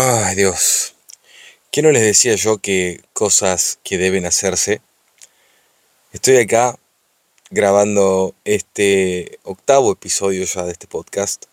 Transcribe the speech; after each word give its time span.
Ay, 0.00 0.36
Dios. 0.36 0.94
¿Qué 1.72 1.82
no 1.82 1.90
les 1.90 2.02
decía 2.04 2.36
yo 2.36 2.58
que 2.58 3.02
cosas 3.12 3.80
que 3.82 3.98
deben 3.98 4.26
hacerse? 4.26 4.80
Estoy 6.12 6.36
acá 6.36 6.78
grabando 7.50 8.32
este 8.44 9.40
octavo 9.42 9.90
episodio 9.90 10.44
ya 10.44 10.62
de 10.62 10.70
este 10.70 10.86
podcast 10.86 11.46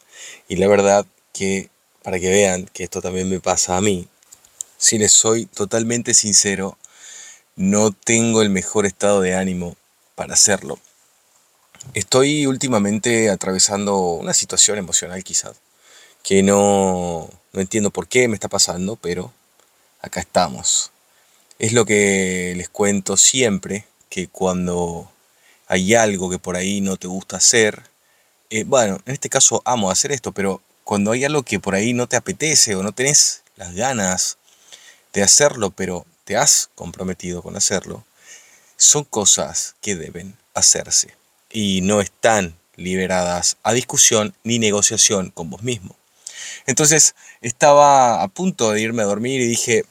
y 0.47 0.57
la 0.57 0.67
verdad 0.67 1.07
que 1.33 1.71
para 2.03 2.19
que 2.19 2.29
vean 2.29 2.69
que 2.71 2.83
esto 2.83 3.01
también 3.01 3.27
me 3.29 3.39
pasa 3.39 3.77
a 3.77 3.81
mí, 3.81 4.07
si 4.77 4.99
les 4.99 5.11
soy 5.11 5.47
totalmente 5.47 6.13
sincero, 6.13 6.77
no 7.55 7.93
tengo 7.93 8.43
el 8.43 8.51
mejor 8.51 8.85
estado 8.85 9.21
de 9.21 9.33
ánimo 9.33 9.75
para 10.13 10.35
hacerlo. 10.35 10.77
Estoy 11.95 12.45
últimamente 12.45 13.31
atravesando 13.31 13.97
una 13.97 14.35
situación 14.35 14.77
emocional 14.77 15.23
quizás 15.23 15.55
que 16.25 16.41
no, 16.41 17.29
no 17.55 17.61
entiendo 17.61 17.89
por 17.89 18.07
qué 18.07 18.27
me 18.27 18.35
está 18.35 18.49
pasando, 18.49 18.97
pero 18.97 19.33
acá 20.01 20.19
estamos. 20.19 20.91
Es 21.57 21.71
lo 21.71 21.85
que 21.85 22.53
les 22.57 22.67
cuento 22.67 23.15
siempre, 23.15 23.85
que 24.09 24.27
cuando 24.27 25.09
hay 25.67 25.95
algo 25.95 26.29
que 26.29 26.37
por 26.37 26.57
ahí 26.57 26.81
no 26.81 26.97
te 26.97 27.07
gusta 27.07 27.37
hacer, 27.37 27.83
eh, 28.49 28.65
bueno, 28.65 28.99
en 29.05 29.13
este 29.13 29.29
caso 29.29 29.61
amo 29.65 29.89
hacer 29.89 30.11
esto, 30.11 30.33
pero 30.33 30.61
cuando 30.83 31.11
hay 31.11 31.23
algo 31.23 31.43
que 31.43 31.59
por 31.59 31.75
ahí 31.75 31.93
no 31.93 32.07
te 32.07 32.17
apetece 32.17 32.75
o 32.75 32.83
no 32.83 32.91
tenés 32.91 33.41
las 33.55 33.73
ganas 33.73 34.37
de 35.13 35.23
hacerlo, 35.23 35.71
pero 35.71 36.05
te 36.25 36.35
has 36.35 36.69
comprometido 36.75 37.41
con 37.41 37.55
hacerlo, 37.55 38.05
son 38.75 39.05
cosas 39.05 39.75
que 39.81 39.95
deben 39.95 40.37
hacerse 40.53 41.15
y 41.49 41.79
no 41.81 42.01
están 42.01 42.57
liberadas 42.75 43.55
a 43.63 43.71
discusión 43.71 44.35
ni 44.43 44.59
negociación 44.59 45.31
con 45.31 45.49
vos 45.49 45.63
mismo. 45.63 45.95
Entonces 46.65 47.15
estaba 47.41 48.21
a 48.21 48.27
punto 48.27 48.71
de 48.71 48.81
irme 48.81 49.03
a 49.03 49.05
dormir 49.05 49.41
y 49.41 49.47
dije, 49.47 49.85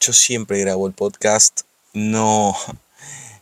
yo 0.00 0.12
siempre 0.12 0.60
grabo 0.60 0.86
el 0.86 0.92
podcast, 0.92 1.62
no, 1.92 2.56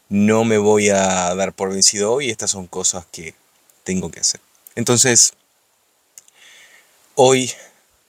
no 0.08 0.44
me 0.44 0.58
voy 0.58 0.90
a 0.90 1.34
dar 1.34 1.52
por 1.52 1.72
vencido 1.72 2.12
hoy, 2.12 2.30
estas 2.30 2.50
son 2.52 2.66
cosas 2.66 3.06
que 3.10 3.34
tengo 3.84 4.10
que 4.10 4.20
hacer. 4.20 4.40
Entonces, 4.76 5.34
hoy 7.14 7.52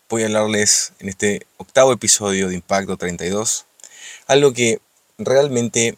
voy 0.09 0.23
a 0.23 0.25
hablarles 0.27 0.93
en 0.99 1.09
este 1.09 1.45
octavo 1.57 1.91
episodio 1.91 2.47
de 2.47 2.55
Impacto 2.55 2.97
32, 2.97 3.65
algo 4.27 4.53
que 4.53 4.79
realmente 5.17 5.97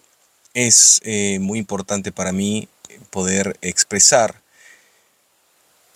es 0.53 1.02
eh, 1.03 1.39
muy 1.39 1.59
importante 1.59 2.12
para 2.12 2.31
mí 2.31 2.67
poder 3.09 3.58
expresar 3.62 4.41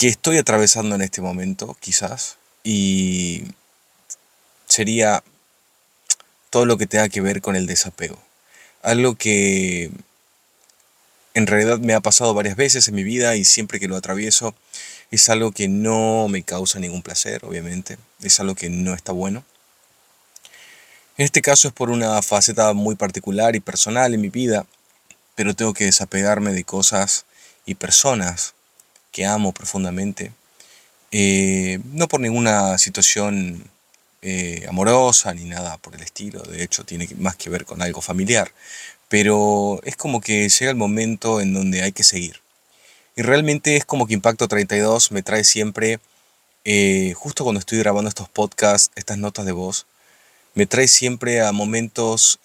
que 0.02 0.08
estoy 0.08 0.38
atravesando 0.38 0.96
en 0.96 1.04
este 1.04 1.22
momento, 1.22 1.78
quizás, 1.80 2.38
y 2.64 3.44
sería 4.66 5.24
todo 6.50 6.66
lo 6.66 6.80
que 6.80 6.88
tenga 6.88 7.08
que 7.08 7.22
ver 7.22 7.40
con 7.40 7.56
el 7.56 7.68
desapego. 7.68 8.18
Algo 8.82 9.14
que 9.14 9.92
en 11.36 11.46
realidad 11.46 11.78
me 11.78 11.94
ha 11.94 12.00
pasado 12.00 12.34
varias 12.34 12.56
veces 12.56 12.88
en 12.88 12.96
mi 12.96 13.04
vida 13.04 13.36
y 13.36 13.46
siempre 13.46 13.80
que 13.80 13.88
lo 13.88 13.96
atravieso 13.96 14.56
es 15.12 15.30
algo 15.30 15.52
que 15.52 15.68
no 15.68 16.28
me 16.30 16.42
causa 16.42 16.80
ningún 16.80 17.04
placer, 17.04 17.46
obviamente. 17.46 18.00
Es 18.24 18.40
algo 18.40 18.56
que 18.56 18.72
no 18.72 18.96
está 18.96 19.12
bueno. 19.12 19.44
En 21.16 21.26
este 21.26 21.44
caso 21.44 21.68
es 21.68 21.76
por 21.76 21.92
una 21.92 22.20
faceta 22.24 22.74
muy 22.74 22.96
particular 22.96 23.56
y 23.56 23.60
personal 23.60 24.16
en 24.16 24.22
mi 24.22 24.30
vida, 24.30 24.66
pero 25.36 25.54
tengo 25.54 25.76
que 25.76 25.86
desapegarme 25.86 26.54
de 26.54 26.64
cosas 26.64 27.26
y 27.68 27.76
personas 27.76 28.56
que 29.12 29.26
amo 29.26 29.52
profundamente 29.54 30.32
eh, 31.12 31.80
no 31.92 32.08
por 32.08 32.22
ninguna 32.22 32.78
situación 32.78 33.70
eh, 34.22 34.66
amorosa 34.70 35.34
ni 35.34 35.44
nada 35.44 35.78
por 35.78 35.94
el 35.96 36.02
estilo, 36.02 36.42
de 36.44 36.64
hecho 36.64 36.86
tiene 36.86 37.08
más 37.18 37.36
que 37.36 37.50
ver 37.50 37.66
con 37.66 37.82
algo 37.82 38.02
familiar, 38.02 38.52
pero 39.10 39.82
es 39.84 39.98
como 39.98 40.22
que 40.22 40.48
llega 40.48 40.72
el 40.72 40.78
momento 40.78 41.42
en 41.42 41.54
donde 41.54 41.82
hay 41.84 41.92
que 41.92 42.04
seguir. 42.04 42.40
Y 43.18 43.24
realmente 43.24 43.76
es 43.76 43.86
como 43.86 44.08
que 44.08 44.14
Impacto 44.14 44.48
32 44.48 45.12
me 45.12 45.22
trae 45.22 45.44
siempre, 45.44 46.00
eh, 46.64 47.14
justo 47.18 47.44
cuando 47.44 47.60
estoy 47.60 47.80
grabando 47.80 48.08
estos 48.10 48.30
podcasts, 48.30 48.92
estas 48.96 49.18
notas 49.18 49.46
de 49.46 49.52
voz, 49.52 49.86
me 50.54 50.66
trae 50.66 50.88
siempre 50.88 51.42
a 51.42 51.52
momentos 51.52 52.40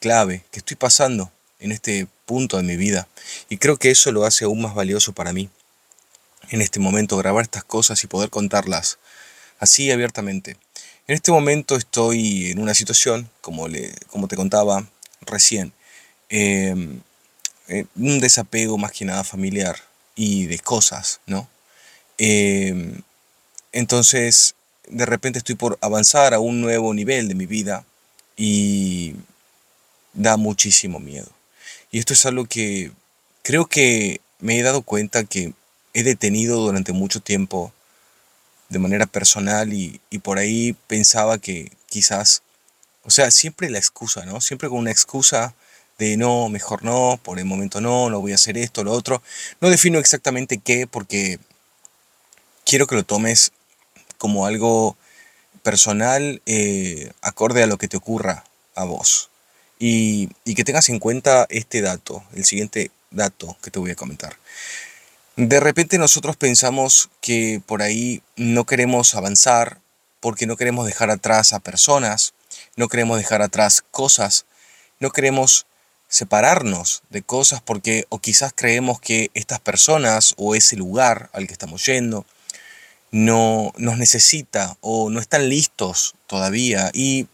clave 0.00 0.44
que 0.50 0.58
estoy 0.60 0.76
pasando 0.76 1.30
en 1.60 1.72
este 1.72 2.06
punto 2.26 2.56
de 2.56 2.62
mi 2.62 2.76
vida. 2.76 3.08
Y 3.48 3.58
creo 3.58 3.76
que 3.76 3.90
eso 3.90 4.12
lo 4.12 4.24
hace 4.24 4.44
aún 4.44 4.62
más 4.62 4.74
valioso 4.74 5.12
para 5.12 5.32
mí 5.32 5.50
en 6.50 6.62
este 6.62 6.80
momento 6.80 7.16
grabar 7.16 7.42
estas 7.42 7.64
cosas 7.64 8.02
y 8.04 8.06
poder 8.06 8.30
contarlas 8.30 8.98
así 9.58 9.90
abiertamente. 9.90 10.56
En 11.06 11.14
este 11.14 11.32
momento 11.32 11.76
estoy 11.76 12.50
en 12.50 12.58
una 12.58 12.74
situación, 12.74 13.30
como, 13.40 13.68
le, 13.68 13.92
como 14.08 14.28
te 14.28 14.36
contaba 14.36 14.86
recién, 15.22 15.72
em, 16.28 17.00
un 17.96 18.20
desapego 18.20 18.78
más 18.78 18.92
que 18.92 19.04
nada 19.04 19.24
familiar 19.24 19.76
y 20.14 20.46
de 20.46 20.58
cosas, 20.58 21.20
¿no? 21.26 21.48
Em, 22.18 23.02
entonces, 23.72 24.54
de 24.88 25.06
repente 25.06 25.38
estoy 25.38 25.54
por 25.54 25.78
avanzar 25.80 26.34
a 26.34 26.40
un 26.40 26.60
nuevo 26.60 26.92
nivel 26.94 27.28
de 27.28 27.34
mi 27.34 27.46
vida 27.46 27.84
y 28.36 29.14
da 30.12 30.36
muchísimo 30.36 31.00
miedo. 31.00 31.30
Y 31.90 31.98
esto 31.98 32.12
es 32.12 32.26
algo 32.26 32.44
que 32.46 32.92
creo 33.42 33.66
que 33.66 34.20
me 34.40 34.58
he 34.58 34.62
dado 34.62 34.82
cuenta 34.82 35.24
que 35.24 35.52
he 35.94 36.02
detenido 36.02 36.58
durante 36.60 36.92
mucho 36.92 37.20
tiempo 37.20 37.72
de 38.68 38.78
manera 38.78 39.06
personal 39.06 39.72
y, 39.72 40.00
por 40.22 40.38
ahí 40.38 40.74
pensaba 40.86 41.38
que 41.38 41.72
quizás, 41.88 42.42
o 43.04 43.10
sea, 43.10 43.30
siempre 43.30 43.68
la 43.68 43.78
excusa, 43.78 44.24
¿no? 44.24 44.40
Siempre 44.40 44.68
con 44.68 44.78
una 44.78 44.90
excusa 44.90 45.54
de 45.98 46.16
no, 46.16 46.48
mejor 46.48 46.82
no, 46.82 47.20
por 47.22 47.38
el 47.38 47.44
momento 47.44 47.80
no, 47.80 48.08
no 48.08 48.20
voy 48.20 48.32
a 48.32 48.36
hacer 48.36 48.56
esto, 48.56 48.82
lo 48.82 48.92
otro. 48.92 49.22
No 49.60 49.68
defino 49.68 49.98
exactamente 49.98 50.58
qué 50.58 50.86
porque 50.86 51.38
quiero 52.64 52.86
que 52.86 52.94
lo 52.94 53.04
tomes 53.04 53.52
como 54.16 54.46
algo 54.46 54.96
personal 55.62 56.40
eh, 56.46 57.12
acorde 57.20 57.62
a 57.62 57.66
lo 57.66 57.76
que 57.76 57.88
te 57.88 57.98
ocurra 57.98 58.44
a 58.74 58.84
vos. 58.84 59.28
y 59.78 60.28
que 60.54 60.64
tengas 60.64 60.88
en 60.88 60.98
cuenta 61.00 61.46
este 61.50 61.82
dato, 61.82 62.24
el 62.34 62.44
siguiente 62.44 62.90
dato 63.10 63.56
que 63.62 63.70
te 63.70 63.78
voy 63.80 63.90
a 63.90 63.96
comentar. 63.96 64.36
De 65.36 65.60
repente 65.60 65.96
nosotros 65.96 66.36
pensamos 66.36 67.08
que 67.22 67.62
por 67.64 67.80
ahí 67.80 68.22
no 68.36 68.66
queremos 68.66 69.14
avanzar 69.14 69.80
porque 70.20 70.46
no 70.46 70.56
queremos 70.56 70.84
dejar 70.84 71.10
atrás 71.10 71.54
a 71.54 71.60
personas, 71.60 72.34
no 72.76 72.88
queremos 72.88 73.16
dejar 73.16 73.40
atrás 73.40 73.82
cosas, 73.90 74.44
no 75.00 75.10
queremos 75.10 75.64
separarnos 76.06 77.02
de 77.08 77.22
cosas 77.22 77.62
porque 77.62 78.04
o 78.10 78.18
quizás 78.18 78.52
creemos 78.54 79.00
que 79.00 79.30
estas 79.32 79.58
personas 79.58 80.34
o 80.36 80.54
ese 80.54 80.76
lugar 80.76 81.30
al 81.32 81.46
que 81.46 81.54
estamos 81.54 81.86
yendo 81.86 82.26
no 83.10 83.72
nos 83.78 83.96
necesita 83.96 84.76
o 84.82 85.08
no 85.08 85.18
están 85.18 85.48
listos 85.48 86.14
todavía 86.26 86.90
y 86.92 87.26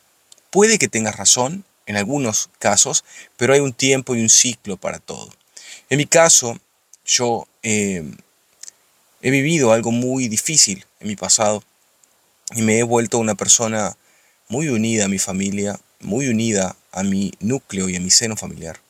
puede 0.50 0.78
que 0.78 0.86
tengas 0.86 1.16
razón 1.16 1.64
en 1.86 1.96
algunos 1.96 2.48
casos, 2.60 3.04
pero 3.36 3.54
hay 3.54 3.60
un 3.60 3.72
tiempo 3.72 4.14
y 4.14 4.20
un 4.20 4.28
ciclo 4.28 4.76
para 4.76 5.00
todo. 5.00 5.30
En 5.90 5.96
mi 5.96 6.06
caso, 6.06 6.60
yo 7.04 7.48
eh, 7.70 8.02
he 9.20 9.30
vivido 9.30 9.72
algo 9.72 9.90
muy 9.90 10.28
difícil 10.28 10.86
en 11.00 11.08
mi 11.08 11.16
pasado 11.16 11.62
y 12.54 12.62
me 12.62 12.78
he 12.78 12.82
vuelto 12.82 13.18
una 13.18 13.34
persona 13.34 13.94
muy 14.48 14.68
unida 14.68 15.04
a 15.04 15.08
mi 15.08 15.18
familia, 15.18 15.78
muy 16.00 16.28
unida 16.28 16.76
a 16.92 17.02
mi 17.02 17.34
núcleo 17.40 17.90
y 17.90 17.96
a 17.96 18.00
mi 18.00 18.08
seno 18.08 18.36
familiar. 18.36 18.80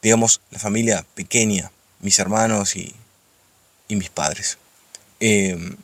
Digamos, 0.00 0.42
la 0.52 0.60
familia 0.60 1.04
pequeña, 1.16 1.72
mis 1.98 2.20
hermanos 2.20 2.76
y, 2.76 2.94
mis 3.88 4.10
padres. 4.10 4.58
Em, 5.18 5.76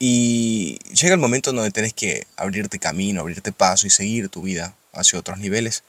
y 0.00 0.80
llega 0.92 1.14
el 1.14 1.20
momento 1.20 1.52
donde 1.52 1.70
tenés 1.70 1.92
que 1.94 2.26
abrirte 2.36 2.80
camino, 2.80 3.20
abrirte 3.20 3.52
paso 3.52 3.86
y 3.86 3.90
seguir 3.90 4.28
tu 4.28 4.42
vida 4.42 4.74
hacia 4.92 5.20
otros 5.20 5.38
niveles. 5.38 5.84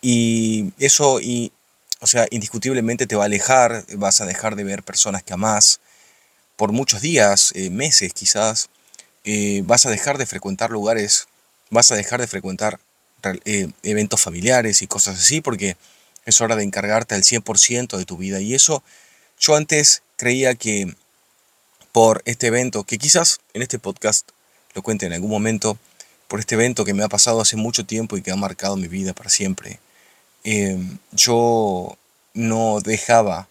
Y 0.00 0.72
eso 0.78 1.20
y 1.20 1.52
o 2.00 2.06
sea, 2.06 2.26
indiscutiblemente 2.30 3.06
te 3.06 3.16
va 3.16 3.24
a 3.24 3.26
alejar, 3.26 3.84
vas 3.94 4.20
a 4.20 4.26
dejar 4.26 4.56
de 4.56 4.64
ver 4.64 4.82
personas 4.82 5.22
que 5.22 5.32
amás 5.32 5.80
por 6.56 6.72
muchos 6.72 7.00
días, 7.00 7.52
eh, 7.54 7.70
meses 7.70 8.12
quizás, 8.12 8.68
eh, 9.24 9.62
vas 9.64 9.86
a 9.86 9.90
dejar 9.90 10.18
de 10.18 10.26
frecuentar 10.26 10.70
lugares, 10.70 11.28
vas 11.70 11.90
a 11.92 11.96
dejar 11.96 12.20
de 12.20 12.26
frecuentar 12.26 12.78
eh, 13.44 13.68
eventos 13.82 14.20
familiares 14.20 14.82
y 14.82 14.86
cosas 14.86 15.18
así, 15.18 15.40
porque 15.40 15.76
es 16.26 16.40
hora 16.40 16.56
de 16.56 16.64
encargarte 16.64 17.14
al 17.14 17.24
100% 17.24 17.96
de 17.96 18.04
tu 18.04 18.16
vida. 18.16 18.40
Y 18.40 18.54
eso 18.54 18.82
yo 19.38 19.56
antes 19.56 20.02
creía 20.16 20.54
que 20.54 20.94
por 21.92 22.22
este 22.24 22.48
evento, 22.48 22.84
que 22.84 22.98
quizás 22.98 23.40
en 23.54 23.62
este 23.62 23.78
podcast 23.78 24.28
lo 24.74 24.82
cuente 24.82 25.06
en 25.06 25.14
algún 25.14 25.30
momento, 25.30 25.78
por 26.28 26.40
este 26.40 26.54
evento 26.54 26.84
que 26.84 26.94
me 26.94 27.02
ha 27.02 27.08
pasado 27.08 27.40
hace 27.40 27.56
mucho 27.56 27.86
tiempo 27.86 28.16
y 28.16 28.22
que 28.22 28.30
ha 28.30 28.36
marcado 28.36 28.76
mi 28.76 28.88
vida 28.88 29.14
para 29.14 29.30
siempre, 29.30 29.80
Em, 30.48 30.98
yo 31.10 31.98
no 32.32 32.80
dejaba, 32.80 33.48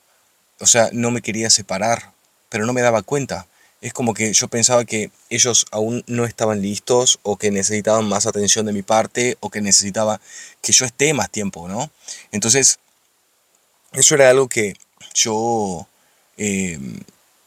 o 0.62 0.66
sea, 0.66 0.90
no 0.94 1.12
me 1.12 1.22
quería 1.22 1.50
separar, 1.50 2.14
pero 2.48 2.66
no 2.66 2.72
me 2.72 2.82
daba 2.82 3.02
cuenta. 3.02 3.48
es 3.82 3.94
como 3.94 4.14
que 4.14 4.34
yo 4.34 4.48
pensaba 4.48 4.86
que 4.86 5.12
ellos 5.30 5.66
aún 5.72 6.04
no 6.08 6.26
estaban 6.26 6.62
listos 6.62 7.20
o 7.24 7.38
que 7.38 7.52
necesitaban 7.52 8.08
más 8.08 8.26
atención 8.26 8.66
de 8.66 8.72
mi 8.72 8.82
parte 8.82 9.38
o 9.42 9.50
que 9.50 9.62
necesitaba 9.62 10.22
que 10.62 10.72
yo 10.72 10.86
esté 10.86 11.14
más 11.14 11.30
tiempo, 11.30 11.68
¿no? 11.68 11.92
Entonces, 12.32 12.80
eso 13.94 14.16
era 14.16 14.30
algo 14.30 14.48
que 14.48 14.76
yo 15.14 15.88
em, 16.38 17.02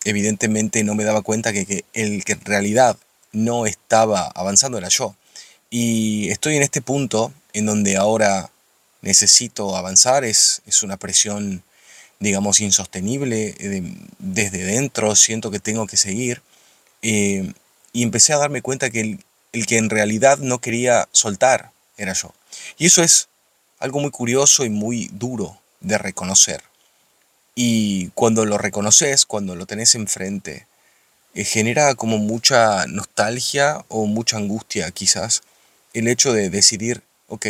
evidentemente 0.04 0.84
no 0.84 0.94
me 0.94 1.04
daba 1.04 1.22
cuenta 1.22 1.52
que, 1.54 1.64
que 1.66 1.84
el 1.94 2.24
que 2.24 2.32
en 2.34 2.44
realidad 2.44 2.98
no 3.32 3.66
estaba 3.66 4.26
avanzando 4.34 4.78
era 4.78 4.88
yo. 4.88 5.16
Y 5.70 6.28
estoy 6.30 6.56
en 6.56 6.62
este 6.62 6.82
punto 6.82 7.32
en 7.54 7.66
donde 7.66 7.96
ahora 7.96 8.50
necesito 9.02 9.76
avanzar, 9.76 10.24
es, 10.24 10.62
es 10.66 10.82
una 10.82 10.96
presión, 10.96 11.62
digamos, 12.20 12.60
insostenible 12.60 13.54
eh, 13.58 13.94
desde 14.18 14.64
dentro, 14.64 15.14
siento 15.16 15.50
que 15.50 15.60
tengo 15.60 15.86
que 15.86 15.96
seguir. 15.96 16.42
Eh, 17.02 17.52
y 17.92 18.02
empecé 18.02 18.32
a 18.32 18.38
darme 18.38 18.62
cuenta 18.62 18.90
que 18.90 19.00
el, 19.00 19.66
que 19.66 19.78
en 19.78 19.90
realidad 19.90 20.38
no 20.38 20.60
quería 20.60 21.08
soltar 21.12 21.70
era 21.96 22.12
yo. 22.12 22.34
Y 22.76 22.86
eso 22.86 23.02
es 23.02 23.28
algo 23.78 24.00
muy 24.00 24.10
curioso 24.10 24.64
y 24.64 24.70
muy 24.70 25.08
duro 25.12 25.60
de 25.80 25.98
reconocer. 25.98 26.62
Y 27.54 28.08
cuando 28.10 28.44
lo 28.44 28.58
reconoces, 28.58 29.26
cuando 29.26 29.56
lo 29.56 29.66
tenés 29.66 29.94
enfrente, 29.94 30.66
eh, 31.34 31.44
genera 31.44 31.94
como 31.94 32.18
mucha 32.18 32.86
nostalgia 32.86 33.84
o 33.88 34.06
mucha 34.06 34.36
angustia 34.36 34.90
quizás 34.90 35.42
el 35.92 36.08
hecho 36.08 36.32
de 36.32 36.50
decidir, 36.50 37.02
ok, 37.28 37.46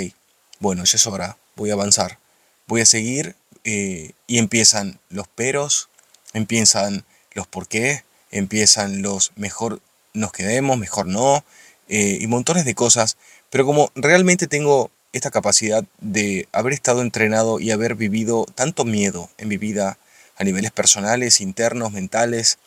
bueno, 0.61 0.85
ya 0.85 0.97
es 0.97 1.07
hora, 1.07 1.37
voy 1.57 1.71
a 1.71 1.75
avanzar, 1.75 2.19
voy 2.67 2.81
a 2.81 2.87
seguir 2.87 3.37
eh, 3.65 4.13
y 4.27 4.39
empiezan 4.39 4.99
los 5.09 5.29
peros, 5.29 5.89
empiezan 6.33 7.05
los 7.33 7.47
por 7.47 7.69
qué, 7.69 8.05
empiezan 8.31 9.03
los 9.03 9.33
mejor 9.37 9.81
nos 10.15 10.33
quedemos, 10.33 10.79
mejor 10.79 11.07
no, 11.07 11.45
eh, 11.89 12.19
y 12.21 12.27
montones 12.27 12.65
de 12.65 12.75
cosas, 12.75 13.17
pero 13.51 13.65
como 13.65 13.91
realmente 13.95 14.47
tengo 14.47 14.91
esta 15.13 15.31
capacidad 15.31 15.85
de 16.01 16.49
haber 16.53 16.73
estado 16.73 17.03
entrenado 17.03 17.61
y 17.61 17.71
haber 17.71 17.95
vivido 17.95 18.47
tanto 18.55 18.85
miedo 18.85 19.31
en 19.39 19.49
mi 19.49 19.57
vida 19.57 19.99
a 20.37 20.45
niveles 20.45 20.71
personales, 20.71 21.41
internos, 21.41 21.93
mentales, 21.93 22.59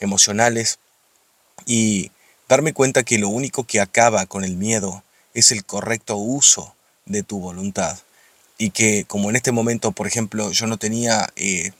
emocionales, 0.00 0.78
y 1.66 2.10
darme 2.48 2.72
cuenta 2.72 3.02
que 3.02 3.18
lo 3.18 3.28
único 3.28 3.64
que 3.64 3.80
acaba 3.80 4.26
con 4.26 4.44
el 4.44 4.56
miedo 4.56 5.02
es 5.34 5.52
el 5.52 5.64
correcto 5.64 6.16
uso 6.16 6.74
de 7.08 7.22
tu 7.22 7.40
voluntad. 7.40 7.98
Y 8.56 8.70
que 8.70 9.04
como 9.04 9.30
en 9.30 9.36
este 9.36 9.52
momento, 9.52 9.92
por 9.92 10.06
ejemplo, 10.06 10.50
yo 10.52 10.66
no 10.66 10.78
tenía 10.78 11.28
eh, 11.36 11.72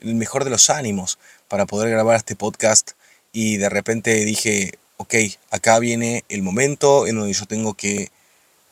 el 0.00 0.14
mejor 0.14 0.44
de 0.44 0.50
los 0.50 0.70
ánimos 0.70 1.18
para 1.48 1.66
poder 1.66 1.90
grabar 1.90 2.16
este 2.16 2.36
podcast 2.36 2.92
y 3.32 3.56
de 3.56 3.68
repente 3.68 4.24
dije, 4.24 4.78
ok, 4.96 5.14
acá 5.50 5.78
viene 5.78 6.24
el 6.28 6.42
momento 6.42 7.06
en 7.06 7.16
donde 7.16 7.32
yo 7.32 7.46
tengo 7.46 7.74
que 7.74 8.10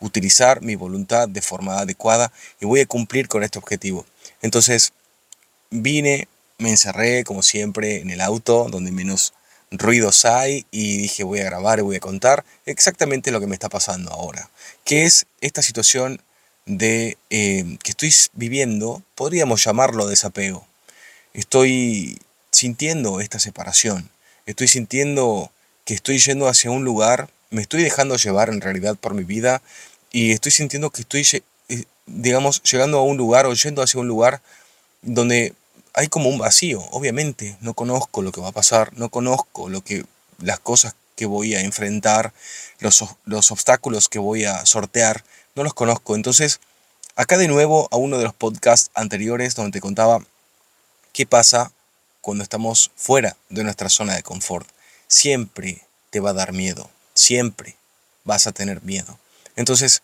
utilizar 0.01 0.63
mi 0.63 0.77
voluntad 0.77 1.29
de 1.29 1.43
forma 1.43 1.79
adecuada 1.79 2.33
y 2.61 2.67
voy 2.67 2.81
a 2.81 2.87
cumplir 2.87 3.29
con 3.29 3.43
este 3.43 3.59
objetivo. 3.59 4.07
Entonces 4.43 4.93
vine, 5.71 6.29
me 6.59 6.71
encerré 6.71 7.25
como 7.25 7.43
siempre 7.43 8.01
en 8.01 8.11
el 8.11 8.21
auto 8.21 8.69
donde 8.71 8.93
menos 8.93 9.33
ruidos 9.71 10.25
hay 10.25 10.67
y 10.71 10.99
dije 10.99 11.25
voy 11.25 11.41
a 11.41 11.45
grabar 11.45 11.79
y 11.79 11.83
voy 11.83 11.97
a 11.97 12.01
contar 12.01 12.45
exactamente 12.67 13.31
lo 13.31 13.41
que 13.41 13.47
me 13.47 13.55
está 13.55 13.69
pasando 13.69 14.11
ahora, 14.11 14.51
que 14.85 15.05
es 15.05 15.27
esta 15.41 15.63
situación 15.63 16.21
de 16.67 17.17
eh, 17.31 17.79
que 17.83 17.91
estoy 17.91 18.13
viviendo, 18.35 19.03
podríamos 19.15 19.65
llamarlo 19.65 20.07
desapego. 20.07 20.67
Estoy 21.33 22.21
sintiendo 22.51 23.21
esta 23.21 23.39
separación, 23.39 24.11
estoy 24.47 24.69
sintiendo 24.69 25.51
que 25.85 25.95
estoy 25.95 26.19
yendo 26.19 26.49
hacia 26.49 26.71
un 26.71 26.85
lugar, 26.85 27.31
me 27.51 27.63
estoy 27.63 27.83
dejando 27.83 28.17
llevar 28.17 28.51
en 28.51 28.61
realidad 28.61 28.97
por 28.97 29.15
mi 29.15 29.25
vida 29.25 29.63
y 30.13 30.33
estoy 30.33 30.53
sintiendo 30.53 30.91
que 30.91 31.03
estoy, 31.03 31.27
eh, 31.69 31.85
digamos, 32.07 32.63
llegando 32.63 32.99
a 32.99 33.03
un 33.03 33.17
lugar 33.17 33.47
o 33.47 33.55
yendo 33.55 33.83
hacia 33.83 34.01
un 34.01 34.09
lugar 34.09 34.41
donde 35.03 35.55
hay 35.99 36.07
como 36.07 36.29
un 36.29 36.39
vacío, 36.39 36.81
obviamente, 36.93 37.57
no 37.61 37.75
conozco 37.75 38.23
lo 38.23 38.31
que 38.31 38.41
va 38.41 38.51
a 38.51 38.53
pasar, 38.53 38.97
no 38.97 39.09
conozco 39.09 39.69
lo 39.69 39.83
que, 39.83 40.07
las 40.41 40.61
cosas 40.61 40.95
que 41.17 41.27
voy 41.27 41.57
a 41.57 41.61
enfrentar, 41.63 42.33
los, 42.79 43.05
los 43.25 43.51
obstáculos 43.51 44.09
que 44.09 44.21
voy 44.21 44.45
a 44.45 44.65
sortear, 44.65 45.25
no 45.57 45.65
los 45.65 45.75
conozco. 45.75 46.15
Entonces, 46.15 46.61
acá 47.17 47.37
de 47.37 47.49
nuevo 47.49 47.89
a 47.91 47.97
uno 47.97 48.17
de 48.17 48.23
los 48.23 48.33
podcasts 48.33 48.93
anteriores 48.95 49.57
donde 49.57 49.73
te 49.73 49.81
contaba 49.81 50.21
qué 51.13 51.27
pasa 51.27 51.73
cuando 52.21 52.45
estamos 52.45 52.93
fuera 52.95 53.37
de 53.49 53.65
nuestra 53.65 53.89
zona 53.89 54.15
de 54.15 54.23
confort. 54.23 54.69
Siempre 55.09 55.83
te 56.11 56.21
va 56.21 56.31
a 56.31 56.35
dar 56.35 56.53
miedo, 56.53 56.89
siempre 57.13 57.75
vas 58.23 58.47
a 58.47 58.53
tener 58.53 58.83
miedo. 58.83 59.19
Entonces, 59.57 60.03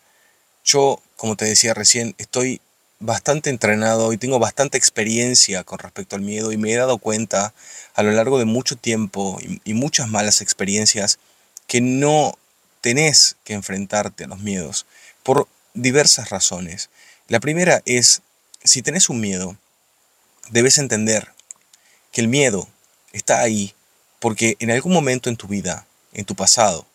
yo, 0.64 1.00
como 1.14 1.36
te 1.36 1.44
decía 1.44 1.72
recién, 1.72 2.16
estoy 2.18 2.60
bastante 3.00 3.50
entrenado 3.50 4.12
y 4.12 4.18
tengo 4.18 4.38
bastante 4.38 4.78
experiencia 4.78 5.64
con 5.64 5.78
respecto 5.78 6.16
al 6.16 6.22
miedo 6.22 6.52
y 6.52 6.56
me 6.56 6.72
he 6.72 6.76
dado 6.76 6.98
cuenta 6.98 7.52
a 7.94 8.02
lo 8.02 8.12
largo 8.12 8.38
de 8.38 8.44
mucho 8.44 8.76
tiempo 8.76 9.38
y, 9.64 9.74
muchas 9.74 10.08
malas 10.08 10.40
experiencias 10.40 11.18
que 11.66 11.80
no 11.80 12.38
tenés 12.80 13.36
que 13.44 13.54
enfrentarte 13.54 14.24
a 14.24 14.28
los 14.28 14.40
miedos 14.40 14.86
por 15.22 15.48
diversas 15.74 16.30
razones. 16.30 16.90
La 17.28 17.40
primera 17.40 17.82
es, 17.84 18.22
si 18.62 18.82
tenés 18.82 19.08
un 19.08 19.20
miedo, 19.20 19.56
debes 20.50 20.78
entender 20.78 21.32
que 22.12 22.20
el 22.20 22.28
miedo 22.28 22.68
está 23.12 23.40
ahí 23.40 23.74
porque 24.20 24.56
en 24.60 24.70
algún 24.70 24.92
momento 24.92 25.28
en 25.28 25.36
tu 25.36 25.46
vida, 25.48 25.86
en 26.12 26.24
tu 26.24 26.34
pasado, 26.34 26.86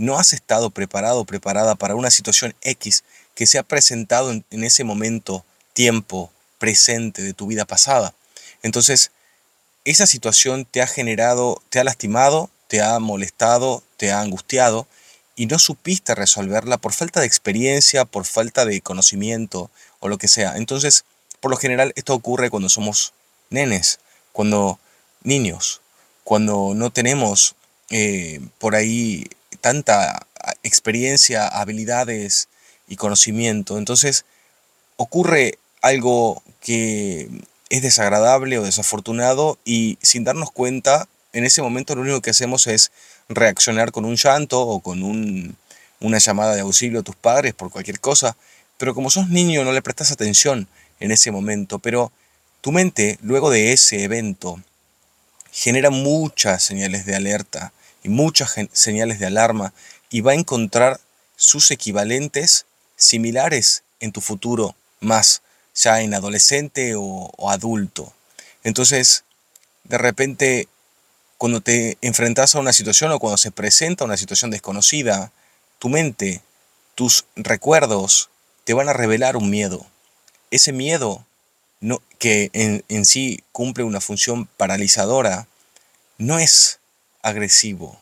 no 0.00 0.18
has 0.18 0.32
estado 0.32 0.70
preparado 0.70 1.20
o 1.20 1.24
preparada 1.26 1.74
para 1.74 1.94
una 1.94 2.10
situación 2.10 2.54
X 2.62 3.04
que 3.34 3.46
se 3.46 3.58
ha 3.58 3.62
presentado 3.62 4.30
en, 4.30 4.64
ese 4.64 4.82
momento, 4.82 5.44
tiempo, 5.74 6.32
presente 6.58 7.22
de 7.22 7.34
tu 7.34 7.46
vida 7.46 7.66
pasada. 7.66 8.14
Entonces, 8.62 9.10
esa 9.84 10.06
situación 10.06 10.64
te 10.64 10.80
ha 10.80 10.86
generado, 10.86 11.62
te 11.68 11.80
ha 11.80 11.84
lastimado, 11.84 12.48
te 12.66 12.80
ha 12.80 12.98
molestado, 12.98 13.82
te 13.98 14.10
ha 14.10 14.20
angustiado 14.20 14.86
y 15.36 15.44
no 15.44 15.58
supiste 15.58 16.14
resolverla 16.14 16.78
por 16.78 16.94
falta 16.94 17.20
de 17.20 17.26
experiencia, 17.26 18.06
por 18.06 18.24
falta 18.24 18.64
de 18.64 18.80
conocimiento 18.80 19.70
o 19.98 20.08
lo 20.08 20.16
que 20.16 20.28
sea. 20.28 20.56
Entonces, 20.56 21.04
por 21.40 21.50
lo 21.50 21.58
general, 21.58 21.92
esto 21.94 22.14
ocurre 22.14 22.48
cuando 22.48 22.70
somos 22.70 23.12
nenes, 23.50 24.00
cuando 24.32 24.78
niños, 25.22 25.82
cuando 26.24 26.72
no 26.74 26.90
tenemos 26.90 27.54
eh, 27.90 28.40
por 28.58 28.74
ahí 28.74 29.28
tanta 29.60 30.26
experiencia, 30.62 31.46
habilidades, 31.46 32.48
y 32.90 32.96
conocimiento. 32.96 33.78
Entonces 33.78 34.26
ocurre 34.96 35.58
algo 35.80 36.42
que 36.60 37.30
es 37.70 37.80
desagradable 37.80 38.58
o 38.58 38.64
desafortunado 38.64 39.58
y 39.64 39.96
sin 40.02 40.24
darnos 40.24 40.50
cuenta, 40.50 41.08
en 41.32 41.44
ese 41.44 41.62
momento 41.62 41.94
lo 41.94 42.02
único 42.02 42.20
que 42.20 42.30
hacemos 42.30 42.66
es 42.66 42.90
reaccionar 43.30 43.92
con 43.92 44.04
un 44.04 44.16
llanto 44.16 44.60
o 44.60 44.80
con 44.80 45.02
una 46.00 46.18
llamada 46.18 46.54
de 46.54 46.60
auxilio 46.60 47.00
a 47.00 47.04
tus 47.04 47.16
padres 47.16 47.54
por 47.54 47.70
cualquier 47.70 48.00
cosa. 48.00 48.36
Pero 48.76 48.94
como 48.94 49.08
sos 49.08 49.28
niño 49.28 49.64
no 49.64 49.72
le 49.72 49.82
prestas 49.82 50.10
atención 50.10 50.66
en 50.98 51.12
ese 51.12 51.30
momento. 51.30 51.78
Pero 51.78 52.10
tu 52.60 52.72
mente, 52.72 53.18
luego 53.22 53.50
de 53.50 53.72
ese 53.72 54.02
evento, 54.02 54.60
genera 55.52 55.90
muchas 55.90 56.64
señales 56.64 57.06
de 57.06 57.14
alerta 57.14 57.72
y 58.02 58.08
muchas 58.08 58.54
señales 58.72 59.18
de 59.18 59.26
alarma 59.26 59.72
y 60.10 60.20
va 60.20 60.32
a 60.32 60.36
encontrar 60.36 61.00
sus 61.36 61.70
equivalentes 61.70 62.66
similares 62.96 63.82
en 64.00 64.12
tu 64.12 64.20
futuro, 64.20 64.74
más 65.00 65.42
ya 65.74 66.02
en 66.02 66.14
adolescente 66.14 66.94
o, 66.96 67.32
adulto. 67.48 68.12
Entonces, 68.64 69.24
de 69.84 69.98
repente, 69.98 70.68
cuando 71.38 71.60
te 71.60 71.96
enfrentas 72.02 72.54
a 72.54 72.60
una 72.60 72.72
situación 72.72 73.12
o 73.12 73.18
cuando 73.18 73.38
se 73.38 73.50
presenta 73.50 74.04
una 74.04 74.16
situación 74.16 74.50
desconocida, 74.50 75.32
tu 75.78 75.88
mente, 75.88 76.42
tus 76.94 77.24
recuerdos 77.36 78.28
te 78.64 78.74
van 78.74 78.88
a 78.88 78.92
revelar 78.92 79.36
un 79.36 79.48
miedo. 79.48 79.86
Ese 80.50 80.72
miedo 80.72 81.24
que 82.18 82.50
en 82.52 83.04
sí 83.06 83.42
cumple 83.52 83.84
una 83.84 84.02
función 84.02 84.46
paralizadora, 84.58 85.46
no 86.18 86.38
es 86.38 86.79
agresivo. 87.22 88.00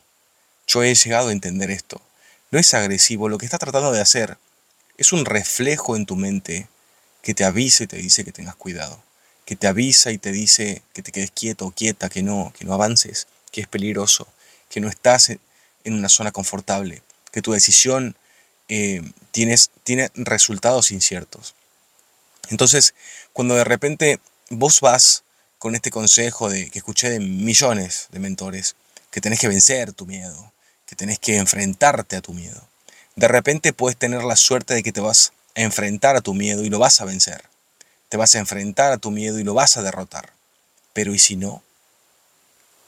Yo 0.67 0.83
he 0.83 0.93
llegado 0.93 1.29
a 1.29 1.31
entender 1.31 1.71
esto. 1.71 2.01
No 2.51 2.59
es 2.59 2.73
agresivo. 2.73 3.29
Lo 3.29 3.37
que 3.37 3.45
está 3.45 3.57
tratando 3.57 3.91
de 3.91 4.01
hacer 4.01 4.37
es 4.97 5.13
un 5.13 5.25
reflejo 5.25 5.95
en 5.95 6.05
tu 6.05 6.15
mente 6.15 6.67
que 7.21 7.33
te 7.33 7.43
avisa 7.43 7.83
y 7.83 7.87
te 7.87 7.97
dice 7.97 8.23
que 8.23 8.31
tengas 8.31 8.55
cuidado, 8.55 9.01
que 9.45 9.55
te 9.55 9.67
avisa 9.67 10.11
y 10.11 10.17
te 10.17 10.31
dice 10.31 10.83
que 10.93 11.01
te 11.01 11.11
quedes 11.11 11.31
quieto 11.31 11.65
o 11.65 11.71
quieta, 11.71 12.09
que 12.09 12.23
no, 12.23 12.53
que 12.57 12.65
no 12.65 12.73
avances, 12.73 13.27
que 13.51 13.61
es 13.61 13.67
peligroso, 13.67 14.27
que 14.69 14.79
no 14.79 14.87
estás 14.87 15.29
en 15.29 15.93
una 15.93 16.09
zona 16.09 16.31
confortable, 16.31 17.01
que 17.31 17.41
tu 17.41 17.51
decisión 17.51 18.15
eh, 18.67 19.01
tienes, 19.31 19.71
tiene 19.83 20.11
resultados 20.15 20.91
inciertos. 20.91 21.55
Entonces, 22.49 22.93
cuando 23.33 23.55
de 23.55 23.63
repente 23.63 24.19
vos 24.49 24.81
vas 24.81 25.23
con 25.57 25.75
este 25.75 25.91
consejo 25.91 26.49
de, 26.49 26.69
que 26.69 26.79
escuché 26.79 27.09
de 27.09 27.19
millones 27.19 28.07
de 28.11 28.19
mentores, 28.19 28.75
que 29.11 29.21
tenés 29.21 29.39
que 29.39 29.47
vencer 29.47 29.93
tu 29.93 30.05
miedo, 30.05 30.51
que 30.85 30.95
tenés 30.95 31.19
que 31.19 31.37
enfrentarte 31.37 32.15
a 32.15 32.21
tu 32.21 32.33
miedo. 32.33 32.67
De 33.15 33.27
repente 33.27 33.73
puedes 33.73 33.97
tener 33.97 34.23
la 34.23 34.35
suerte 34.35 34.73
de 34.73 34.83
que 34.83 34.91
te 34.91 35.01
vas 35.01 35.33
a 35.55 35.61
enfrentar 35.61 36.15
a 36.15 36.21
tu 36.21 36.33
miedo 36.33 36.63
y 36.63 36.69
lo 36.69 36.79
vas 36.79 37.01
a 37.01 37.05
vencer. 37.05 37.43
Te 38.07 38.17
vas 38.17 38.35
a 38.35 38.39
enfrentar 38.39 38.91
a 38.91 38.97
tu 38.97 39.11
miedo 39.11 39.39
y 39.39 39.43
lo 39.43 39.53
vas 39.53 39.77
a 39.77 39.81
derrotar. 39.81 40.33
Pero 40.93 41.13
¿y 41.13 41.19
si 41.19 41.35
no? 41.35 41.61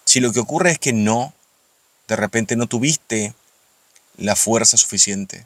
Si 0.06 0.20
lo 0.20 0.32
que 0.32 0.40
ocurre 0.40 0.72
es 0.72 0.80
que 0.80 0.94
no, 0.94 1.34
de 2.08 2.16
repente 2.16 2.56
no 2.56 2.68
tuviste 2.68 3.34
la 4.18 4.36
fuerza 4.36 4.78
suficiente 4.78 5.46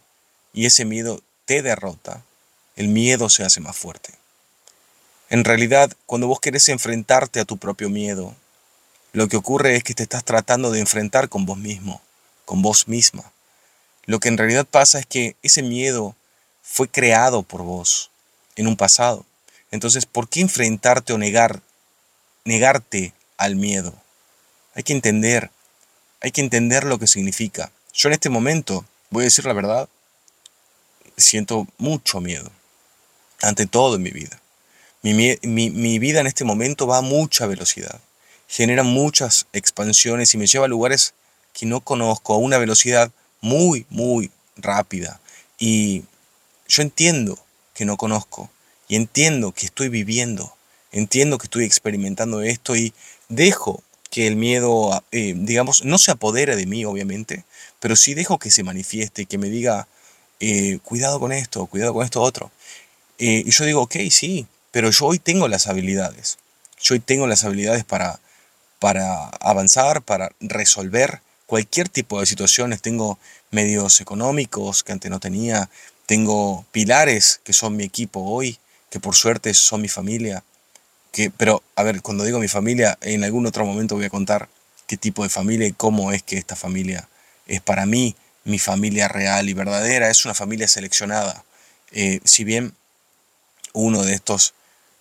y 0.53 0.65
ese 0.65 0.86
miedo 0.86 1.22
te 1.46 1.62
derrota, 1.62 2.24
el 2.75 2.88
miedo 2.88 3.29
se 3.29 3.44
hace 3.44 3.60
más 3.60 3.77
fuerte. 3.77 4.13
En 5.29 5.44
realidad, 5.44 5.91
cuando 6.05 6.27
vos 6.27 6.39
querés 6.39 6.70
enfrentarte 6.70 7.39
a 7.39 7.46
tu 7.46 7.58
propio 7.58 7.89
miedo, 7.89 8.36
lo 9.15 9.29
que 9.29 9.38
ocurre 9.38 9.77
es 9.77 9.84
que 9.86 9.93
te 9.93 10.03
estás 10.03 10.25
tratando 10.25 10.72
de 10.72 10.81
enfrentar 10.81 11.29
con 11.29 11.45
vos 11.45 11.57
mismo, 11.57 12.01
con 12.43 12.62
vos 12.62 12.89
misma. 12.89 13.31
Lo 14.05 14.19
que 14.19 14.27
en 14.27 14.38
realidad 14.38 14.65
pasa 14.69 15.00
es 15.00 15.05
que 15.05 15.38
ese 15.41 15.63
miedo 15.63 16.17
fue 16.62 16.89
creado 16.89 17.41
por 17.41 17.62
vos 17.62 18.12
en 18.57 18.67
un 18.67 18.75
pasado. 18.75 19.25
Entonces, 19.72 20.05
¿por 20.05 20.27
qué 20.27 20.41
enfrentarte 20.41 21.13
o 21.13 21.17
negar, 21.17 21.62
negarte 22.43 23.13
al 23.38 23.55
miedo? 23.55 23.93
Hay 24.74 24.84
que 24.84 24.91
entender, 24.91 25.50
hay 26.19 26.31
que 26.31 26.41
entender 26.41 26.84
lo 26.84 27.00
que 27.00 27.07
significa. 27.07 27.72
Yo 27.93 28.10
en 28.10 28.13
este 28.13 28.29
momento, 28.29 28.84
voy 29.12 29.22
a 29.22 29.31
decir 29.31 29.45
la 29.45 29.53
verdad, 29.53 29.88
siento 31.15 31.67
mucho 31.77 32.19
miedo 32.19 32.51
ante 33.41 33.65
todo 33.65 33.95
en 33.95 34.03
mi 34.03 34.12
vida. 34.12 34.41
Mi, 35.03 36.00
vida 36.00 36.19
en 36.19 36.27
este 36.27 36.43
momento 36.43 36.86
va 36.86 36.98
a 36.98 37.01
mucha 37.01 37.45
velocidad, 37.45 38.01
genera 38.48 38.84
muchas 38.84 39.48
expansiones 39.54 40.34
y 40.34 40.38
me 40.38 40.48
lleva 40.48 40.66
a 40.66 40.70
lugares 40.70 41.14
que 41.54 41.66
no 41.66 41.82
conozco 41.82 42.34
a 42.34 42.38
una 42.38 42.58
velocidad 42.58 43.12
muy, 43.42 43.86
muy 43.90 44.32
rápida. 44.58 45.20
Y 45.58 46.04
yo 46.68 46.82
entiendo 46.82 47.40
que 47.74 47.86
no 47.86 47.98
conozco 47.98 48.50
y 48.88 48.96
entiendo 48.96 49.52
que 49.52 49.66
estoy 49.66 49.90
viviendo, 49.90 50.56
entiendo 50.92 51.38
que 51.38 51.46
estoy 51.46 51.66
experimentando 51.66 52.42
esto 52.42 52.75
y 52.75 52.94
dejo 53.30 53.84
que 54.10 54.28
el 54.28 54.36
miedo, 54.36 55.04
eh, 55.12 55.34
digamos, 55.36 55.84
no 55.84 55.98
se 55.98 56.12
apodere 56.12 56.56
de 56.56 56.66
mí, 56.66 56.86
obviamente, 56.86 57.44
pero 57.80 57.96
sí 57.96 58.14
dejo 58.14 58.40
que 58.40 58.52
se 58.52 58.64
manifieste 58.64 59.25
que 59.25 59.38
me 59.38 59.50
diga, 59.50 59.88
eh, 60.40 60.80
cuidado 60.84 61.20
con 61.20 61.32
esto, 61.32 61.66
cuidado 61.66 61.94
con 61.94 62.06
esto 62.06 62.22
otro. 62.22 62.52
Eh, 63.18 63.44
y 63.46 63.52
yo 63.52 63.66
digo, 63.66 63.82
ok, 63.82 63.96
sí, 64.12 64.48
pero 64.72 64.90
yo 64.92 65.06
hoy 65.06 65.20
tengo 65.20 65.48
las 65.48 65.68
habilidades. 65.68 66.38
Yo 66.82 66.94
hoy 66.94 67.00
tengo 67.00 67.28
las 67.28 67.44
habilidades 67.44 67.84
para, 67.84 68.20
para 68.86 69.30
avanzar, 69.39 70.04
para 70.04 70.30
resolver 70.39 71.20
cualquier 71.48 71.89
tipo 71.89 72.20
de 72.20 72.27
situaciones. 72.27 72.84
Tengo 72.84 73.18
medios 73.50 74.00
económicos 74.00 74.84
que 74.84 74.92
antes 74.92 75.10
no 75.10 75.20
tenía. 75.20 75.72
Tengo 76.06 76.68
pilares 76.72 77.42
que 77.44 77.51
son 77.51 77.75
mi 77.75 77.84
equipo 77.84 78.20
hoy, 78.20 78.60
que 78.92 79.00
por 79.00 79.15
suerte 79.15 79.56
son 79.56 79.82
mi 79.82 79.88
familia. 79.88 80.44
Que, 81.12 81.32
pero, 81.32 81.63
a 81.75 81.82
ver, 81.82 82.04
cuando 82.04 82.25
digo 82.25 82.38
mi 82.38 82.48
familia, 82.48 82.96
en 83.01 83.24
algún 83.24 83.48
otro 83.48 83.65
momento 83.65 83.96
voy 83.96 84.06
a 84.06 84.12
contar 84.12 84.50
qué 84.86 84.98
tipo 84.98 85.24
de 85.24 85.30
familia 85.30 85.65
y 85.65 85.74
cómo 85.74 86.12
es 86.12 86.22
que 86.22 86.38
esta 86.38 86.56
familia 86.56 87.10
es 87.48 87.62
para 87.62 87.88
mí 87.88 88.15
mi 88.44 88.60
familia 88.60 89.08
real 89.08 89.50
y 89.50 89.56
verdadera. 89.56 90.12
Es 90.12 90.25
una 90.25 90.36
familia 90.36 90.68
seleccionada. 90.68 91.44
Eh, 91.92 92.20
si 92.24 92.44
bien 92.44 92.75
uno 93.74 94.04
de 94.04 94.13
estos 94.13 94.54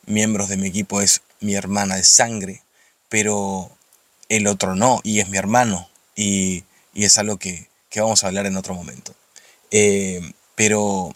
miembros 0.07 0.49
de 0.49 0.57
mi 0.57 0.69
equipo 0.69 1.03
es 1.03 1.21
mi 1.41 1.55
hermana 1.55 1.97
de 1.97 2.05
sangre, 2.05 2.63
pero 3.11 3.71
el 4.29 4.47
otro 4.47 4.75
no, 4.75 5.01
y 5.03 5.21
es 5.21 5.29
mi 5.29 5.39
hermano, 5.39 5.89
y, 6.17 6.65
es 6.95 7.19
algo 7.19 7.39
que, 7.39 7.69
vamos 7.97 8.25
a 8.25 8.29
hablar 8.29 8.47
en 8.47 8.57
otro 8.57 8.75
momento. 8.75 9.15
Eh, 9.71 10.21
pero 10.55 11.13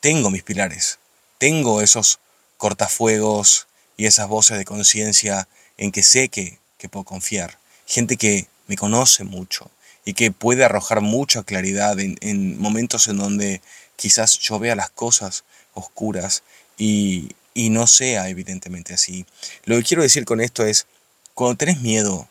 tengo 0.00 0.30
mis 0.30 0.42
pilares, 0.42 0.98
tengo 1.38 1.82
esos 1.82 2.18
cortafuegos 2.56 3.66
y 3.96 4.06
esas 4.06 4.28
voces 4.28 4.58
de 4.58 4.64
conciencia 4.64 5.48
en 5.76 5.92
que 5.92 6.02
sé 6.02 6.28
que, 6.28 6.58
que 6.78 6.88
puedo 6.88 7.04
confiar. 7.04 7.58
Gente 7.86 8.16
que 8.16 8.46
me 8.66 8.76
conoce 8.76 9.24
mucho 9.24 9.70
y 10.04 10.14
que 10.14 10.30
puede 10.30 10.64
arrojar 10.64 11.00
mucha 11.00 11.42
claridad 11.42 11.98
en, 12.00 12.16
en 12.20 12.58
momentos 12.58 13.08
en 13.08 13.18
donde 13.18 13.62
quizás 13.96 14.38
yo 14.38 14.58
vea 14.58 14.74
las 14.74 14.90
cosas 14.90 15.44
oscuras 15.74 16.42
y, 16.76 17.34
y 17.54 17.70
no 17.70 17.86
sea 17.86 18.28
evidentemente 18.28 18.92
así. 18.94 19.24
Lo 19.64 19.76
que 19.76 19.84
quiero 19.84 20.02
decir 20.02 20.24
con 20.24 20.40
esto 20.40 20.66
es, 20.66 20.86
cuando 21.34 21.56
tenés 21.56 21.80
miedo, 21.80 22.28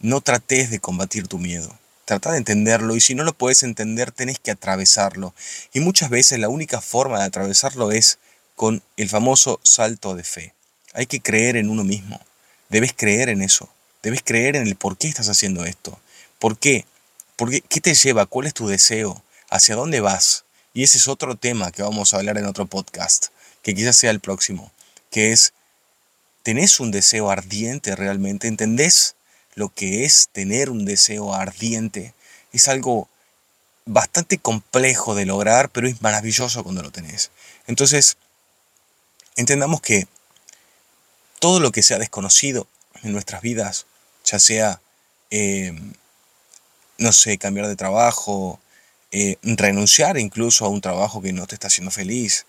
no 0.00 0.20
trates 0.20 0.70
de 0.70 0.80
combatir 0.80 1.28
tu 1.28 1.38
miedo. 1.38 1.76
Trata 2.04 2.32
de 2.32 2.38
entenderlo 2.38 2.96
y 2.96 3.00
si 3.00 3.14
no 3.14 3.22
lo 3.22 3.32
puedes 3.32 3.62
entender, 3.62 4.10
tenés 4.10 4.38
que 4.38 4.50
atravesarlo. 4.50 5.34
Y 5.72 5.80
muchas 5.80 6.10
veces 6.10 6.38
la 6.38 6.48
única 6.48 6.80
forma 6.80 7.18
de 7.18 7.24
atravesarlo 7.24 7.92
es 7.92 8.18
con 8.56 8.82
el 8.96 9.08
famoso 9.08 9.60
salto 9.62 10.16
de 10.16 10.24
fe. 10.24 10.54
Hay 10.92 11.06
que 11.06 11.20
creer 11.20 11.56
en 11.56 11.70
uno 11.70 11.84
mismo. 11.84 12.20
Debes 12.68 12.92
creer 12.96 13.28
en 13.28 13.42
eso. 13.42 13.68
Debes 14.02 14.22
creer 14.24 14.56
en 14.56 14.66
el 14.66 14.76
por 14.76 14.96
qué 14.98 15.06
estás 15.06 15.28
haciendo 15.28 15.64
esto. 15.64 16.00
¿Por 16.38 16.58
qué? 16.58 16.84
¿Por 17.36 17.50
qué? 17.50 17.60
¿Qué 17.60 17.80
te 17.80 17.94
lleva? 17.94 18.26
¿Cuál 18.26 18.48
es 18.48 18.54
tu 18.54 18.66
deseo? 18.66 19.22
¿Hacia 19.48 19.76
dónde 19.76 20.00
vas? 20.00 20.44
Y 20.74 20.82
ese 20.82 20.98
es 20.98 21.06
otro 21.08 21.36
tema 21.36 21.70
que 21.70 21.82
vamos 21.82 22.12
a 22.12 22.16
hablar 22.16 22.38
en 22.38 22.46
otro 22.46 22.66
podcast 22.66 23.26
que 23.62 23.74
quizás 23.74 23.96
sea 23.96 24.10
el 24.10 24.20
próximo, 24.20 24.72
que 25.10 25.32
es, 25.32 25.52
¿tenés 26.42 26.80
un 26.80 26.90
deseo 26.90 27.30
ardiente 27.30 27.96
realmente? 27.96 28.48
¿Entendés 28.48 29.14
lo 29.54 29.68
que 29.68 30.04
es 30.04 30.28
tener 30.32 30.70
un 30.70 30.84
deseo 30.84 31.34
ardiente? 31.34 32.14
Es 32.52 32.68
algo 32.68 33.08
bastante 33.86 34.38
complejo 34.38 35.14
de 35.14 35.26
lograr, 35.26 35.70
pero 35.70 35.88
es 35.88 36.00
maravilloso 36.02 36.62
cuando 36.62 36.82
lo 36.82 36.90
tenés. 36.90 37.30
Entonces, 37.66 38.16
entendamos 39.36 39.80
que 39.80 40.06
todo 41.38 41.60
lo 41.60 41.72
que 41.72 41.82
sea 41.82 41.98
desconocido 41.98 42.66
en 43.02 43.12
nuestras 43.12 43.42
vidas, 43.42 43.86
ya 44.24 44.38
sea, 44.38 44.80
em, 45.30 45.94
no 46.98 47.12
sé, 47.12 47.38
cambiar 47.38 47.66
de 47.66 47.76
trabajo, 47.76 48.60
eh, 49.10 49.36
renunciar 49.42 50.18
incluso 50.18 50.64
a 50.64 50.68
un 50.68 50.80
trabajo 50.80 51.22
que 51.22 51.32
no 51.32 51.46
te 51.46 51.54
está 51.54 51.68
haciendo 51.68 51.90
feliz, 51.90 52.46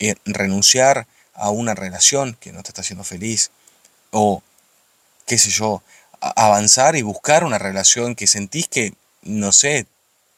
eh, 0.00 0.16
renunciar 0.26 1.06
a 1.34 1.50
una 1.50 1.74
relación 1.74 2.36
que 2.40 2.52
no 2.52 2.62
te 2.62 2.70
está 2.70 2.82
haciendo 2.82 3.04
feliz, 3.04 3.50
o 4.10 4.42
qué 5.26 5.38
sé 5.38 5.50
yo, 5.50 5.82
avanzar 6.20 6.96
y 6.96 7.02
buscar 7.02 7.44
una 7.44 7.58
relación 7.58 8.14
que 8.14 8.26
sentís 8.26 8.68
que, 8.68 8.94
no 9.22 9.52
sé, 9.52 9.86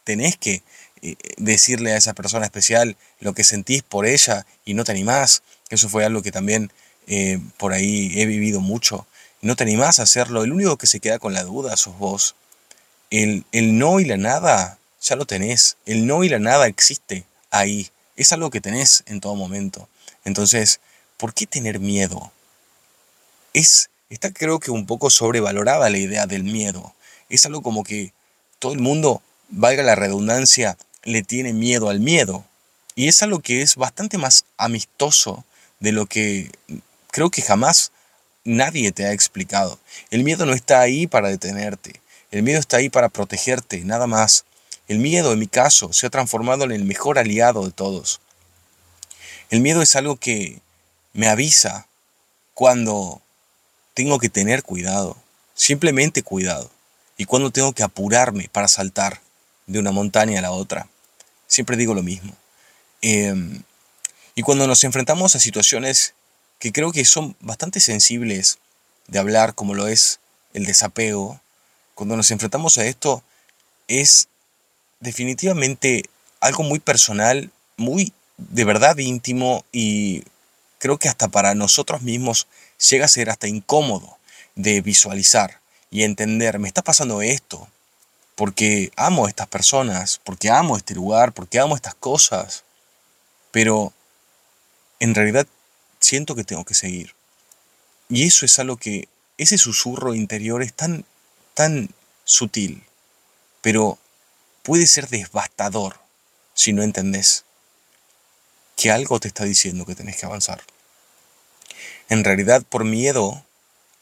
tenés 0.04 0.36
que 0.36 0.62
eh, 1.02 1.16
decirle 1.36 1.92
a 1.92 1.96
esa 1.96 2.14
persona 2.14 2.46
especial 2.46 2.96
lo 3.20 3.34
que 3.34 3.44
sentís 3.44 3.82
por 3.82 4.06
ella 4.06 4.46
y 4.64 4.74
no 4.74 4.84
te 4.84 4.92
animás. 4.92 5.42
Eso 5.68 5.88
fue 5.88 6.04
algo 6.04 6.22
que 6.22 6.32
también 6.32 6.72
eh, 7.06 7.38
por 7.58 7.72
ahí 7.72 8.12
he 8.20 8.26
vivido 8.26 8.60
mucho. 8.60 9.06
No 9.42 9.56
te 9.56 9.64
animás 9.64 10.00
a 10.00 10.04
hacerlo. 10.04 10.44
El 10.44 10.52
único 10.52 10.76
que 10.76 10.86
se 10.86 11.00
queda 11.00 11.18
con 11.18 11.34
la 11.34 11.44
duda 11.44 11.76
sos 11.76 11.98
vos. 11.98 12.34
El, 13.10 13.44
el 13.52 13.78
no 13.78 14.00
y 14.00 14.04
la 14.04 14.16
nada 14.16 14.78
ya 15.00 15.16
lo 15.16 15.26
tenés. 15.26 15.76
El 15.86 16.06
no 16.06 16.24
y 16.24 16.28
la 16.28 16.38
nada 16.38 16.66
existe 16.66 17.24
ahí 17.50 17.90
es 18.16 18.32
algo 18.32 18.50
que 18.50 18.60
tenés 18.60 19.04
en 19.06 19.20
todo 19.20 19.34
momento. 19.34 19.88
Entonces, 20.24 20.80
¿por 21.16 21.34
qué 21.34 21.46
tener 21.46 21.80
miedo? 21.80 22.32
Es, 23.52 23.90
está 24.10 24.32
creo 24.32 24.60
que 24.60 24.70
un 24.70 24.86
poco 24.86 25.10
sobrevalorada 25.10 25.90
la 25.90 25.98
idea 25.98 26.26
del 26.26 26.44
miedo. 26.44 26.94
Es 27.28 27.46
algo 27.46 27.62
como 27.62 27.84
que 27.84 28.12
todo 28.58 28.72
el 28.72 28.80
mundo, 28.80 29.22
valga 29.48 29.82
la 29.82 29.94
redundancia, 29.94 30.76
le 31.02 31.22
tiene 31.22 31.52
miedo 31.52 31.88
al 31.88 32.00
miedo. 32.00 32.44
Y 32.94 33.08
es 33.08 33.22
algo 33.22 33.40
que 33.40 33.62
es 33.62 33.76
bastante 33.76 34.18
más 34.18 34.44
amistoso 34.56 35.44
de 35.80 35.92
lo 35.92 36.06
que 36.06 36.50
creo 37.10 37.30
que 37.30 37.42
jamás 37.42 37.92
nadie 38.44 38.92
te 38.92 39.06
ha 39.06 39.12
explicado. 39.12 39.78
El 40.10 40.24
miedo 40.24 40.46
no 40.46 40.54
está 40.54 40.80
ahí 40.80 41.06
para 41.06 41.28
detenerte. 41.28 42.00
El 42.30 42.42
miedo 42.42 42.58
está 42.58 42.78
ahí 42.78 42.88
para 42.88 43.08
protegerte, 43.08 43.84
nada 43.84 44.06
más. 44.06 44.44
El 44.88 44.98
miedo, 44.98 45.32
en 45.32 45.38
mi 45.38 45.46
caso, 45.46 45.92
se 45.92 46.06
ha 46.06 46.10
transformado 46.10 46.64
en 46.64 46.72
el 46.72 46.84
mejor 46.84 47.18
aliado 47.18 47.64
de 47.64 47.72
todos. 47.72 48.20
El 49.50 49.60
miedo 49.60 49.82
es 49.82 49.96
algo 49.96 50.16
que 50.16 50.60
me 51.16 51.28
avisa 51.28 51.86
cuando 52.54 53.22
tengo 53.94 54.18
que 54.18 54.28
tener 54.28 54.62
cuidado, 54.62 55.16
simplemente 55.54 56.22
cuidado, 56.22 56.70
y 57.16 57.24
cuando 57.24 57.50
tengo 57.50 57.72
que 57.72 57.82
apurarme 57.82 58.48
para 58.52 58.68
saltar 58.68 59.20
de 59.66 59.78
una 59.78 59.92
montaña 59.92 60.38
a 60.38 60.42
la 60.42 60.52
otra. 60.52 60.88
Siempre 61.46 61.78
digo 61.78 61.94
lo 61.94 62.02
mismo. 62.02 62.36
Em, 63.00 63.62
y 64.34 64.42
cuando 64.42 64.66
nos 64.66 64.84
enfrentamos 64.84 65.34
a 65.34 65.40
situaciones 65.40 66.12
que 66.58 66.72
creo 66.72 66.92
que 66.92 67.04
son 67.06 67.34
bastante 67.40 67.80
sensibles 67.80 68.58
de 69.08 69.18
hablar, 69.18 69.54
como 69.54 69.74
lo 69.74 69.88
es 69.88 70.20
el 70.52 70.66
desapego, 70.66 71.40
cuando 71.94 72.16
nos 72.16 72.30
enfrentamos 72.30 72.76
a 72.76 72.84
esto, 72.84 73.22
es 73.88 74.28
definitivamente 75.00 76.04
algo 76.40 76.62
muy 76.62 76.78
personal, 76.78 77.50
muy 77.78 78.12
de 78.36 78.64
verdad 78.64 78.98
íntimo 78.98 79.64
y 79.72 80.24
creo 80.78 80.98
que 80.98 81.08
hasta 81.08 81.28
para 81.28 81.54
nosotros 81.54 82.02
mismos 82.02 82.46
llega 82.90 83.06
a 83.06 83.08
ser 83.08 83.30
hasta 83.30 83.48
incómodo 83.48 84.18
de 84.54 84.80
visualizar. 84.80 85.60
y 85.88 86.02
entender, 86.02 86.58
me 86.58 86.66
está 86.68 86.82
pasando 86.82 87.22
esto, 87.22 87.68
porque 88.34 88.90
amo 88.96 89.26
a 89.26 89.28
estas 89.28 89.46
personas, 89.46 90.20
porque 90.24 90.50
amo 90.50 90.76
este 90.76 90.94
lugar, 90.94 91.32
porque 91.32 91.60
amo 91.60 91.76
estas 91.76 91.94
cosas, 91.94 92.64
pero 93.52 93.94
en 94.98 95.14
realidad 95.14 95.46
siento 96.00 96.34
que 96.34 96.44
tengo 96.44 96.64
que 96.64 96.74
seguir. 96.74 97.14
Y 98.08 98.26
eso 98.26 98.44
es 98.44 98.58
algo 98.58 98.76
que, 98.76 99.08
ese 99.38 99.58
susurro 99.58 100.14
interior 100.14 100.62
es 100.62 100.74
tan, 100.74 101.04
tan 101.54 101.88
sutil, 102.24 102.82
pero 103.62 103.98
puede 104.62 104.86
ser 104.86 105.08
devastador 105.08 106.00
si 106.52 106.72
no 106.72 106.82
entendés 106.82 107.45
que 108.76 108.90
algo 108.90 109.18
te 109.18 109.28
está 109.28 109.44
diciendo 109.44 109.86
que 109.86 109.94
tenés 109.94 110.16
que 110.16 110.26
avanzar. 110.26 110.62
En 112.08 112.22
realidad, 112.22 112.62
por 112.62 112.84
miedo 112.84 113.44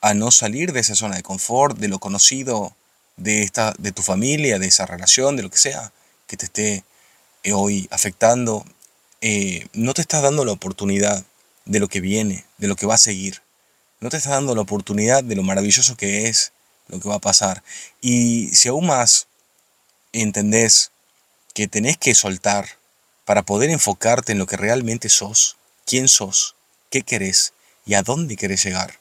a 0.00 0.12
no 0.12 0.31
salir 0.31 0.73
de 0.73 0.81
esa 0.81 0.95
zona 0.95 1.16
de 1.16 1.23
confort, 1.23 1.78
de 1.78 1.88
lo 1.88 1.99
conocido, 1.99 2.76
de, 3.16 3.43
esta, 3.43 3.75
de 3.78 3.93
tu 3.93 4.02
familia, 4.02 4.59
de 4.59 4.66
esa 4.66 4.85
relación, 4.85 5.37
de 5.37 5.43
lo 5.43 5.50
que 5.50 5.59
sea 5.59 5.93
que 6.26 6.37
te 6.37 6.47
esté 6.47 6.85
eh, 7.45 7.52
hoy 7.52 7.88
afectando, 7.90 8.64
eh, 9.21 9.66
no 9.73 9.95
te 9.95 10.02
estás 10.02 10.23
dando 10.23 10.45
la 10.45 10.52
oportunidad 10.52 11.25
de 11.64 11.81
lo 11.81 11.88
que 11.88 12.00
viene, 12.00 12.45
de 12.59 12.69
lo 12.69 12.76
que 12.76 12.87
va 12.87 12.95
a 12.95 12.99
seguir. 12.99 13.43
No 14.00 14.11
te 14.11 14.19
estás 14.19 14.33
dando 14.33 14.54
la 14.54 14.61
oportunidad 14.61 15.25
de 15.25 15.37
lo 15.37 15.43
maravilloso 15.43 15.97
que 15.97 16.28
es 16.28 16.52
lo 16.88 17.00
que 17.00 17.09
va 17.09 17.16
a 17.16 17.21
pasar. 17.21 17.62
Y 18.00 18.49
si 18.49 18.69
aún 18.69 18.87
más 18.87 19.28
entendés 20.12 20.90
que 21.54 21.69
tenés 21.69 21.97
que 21.97 22.14
soltar 22.14 22.69
para 23.25 23.43
poder 23.43 23.71
enfocarte 23.71 24.33
en 24.33 24.38
lo 24.38 24.47
que 24.47 24.57
realmente 24.57 25.09
sos, 25.09 25.57
quién 25.87 26.09
sos, 26.09 26.54
qué 26.90 27.02
querés 27.02 27.52
y 27.87 27.95
a 27.95 28.02
dónde 28.02 28.37
querés 28.37 28.64
llegar. 28.64 28.99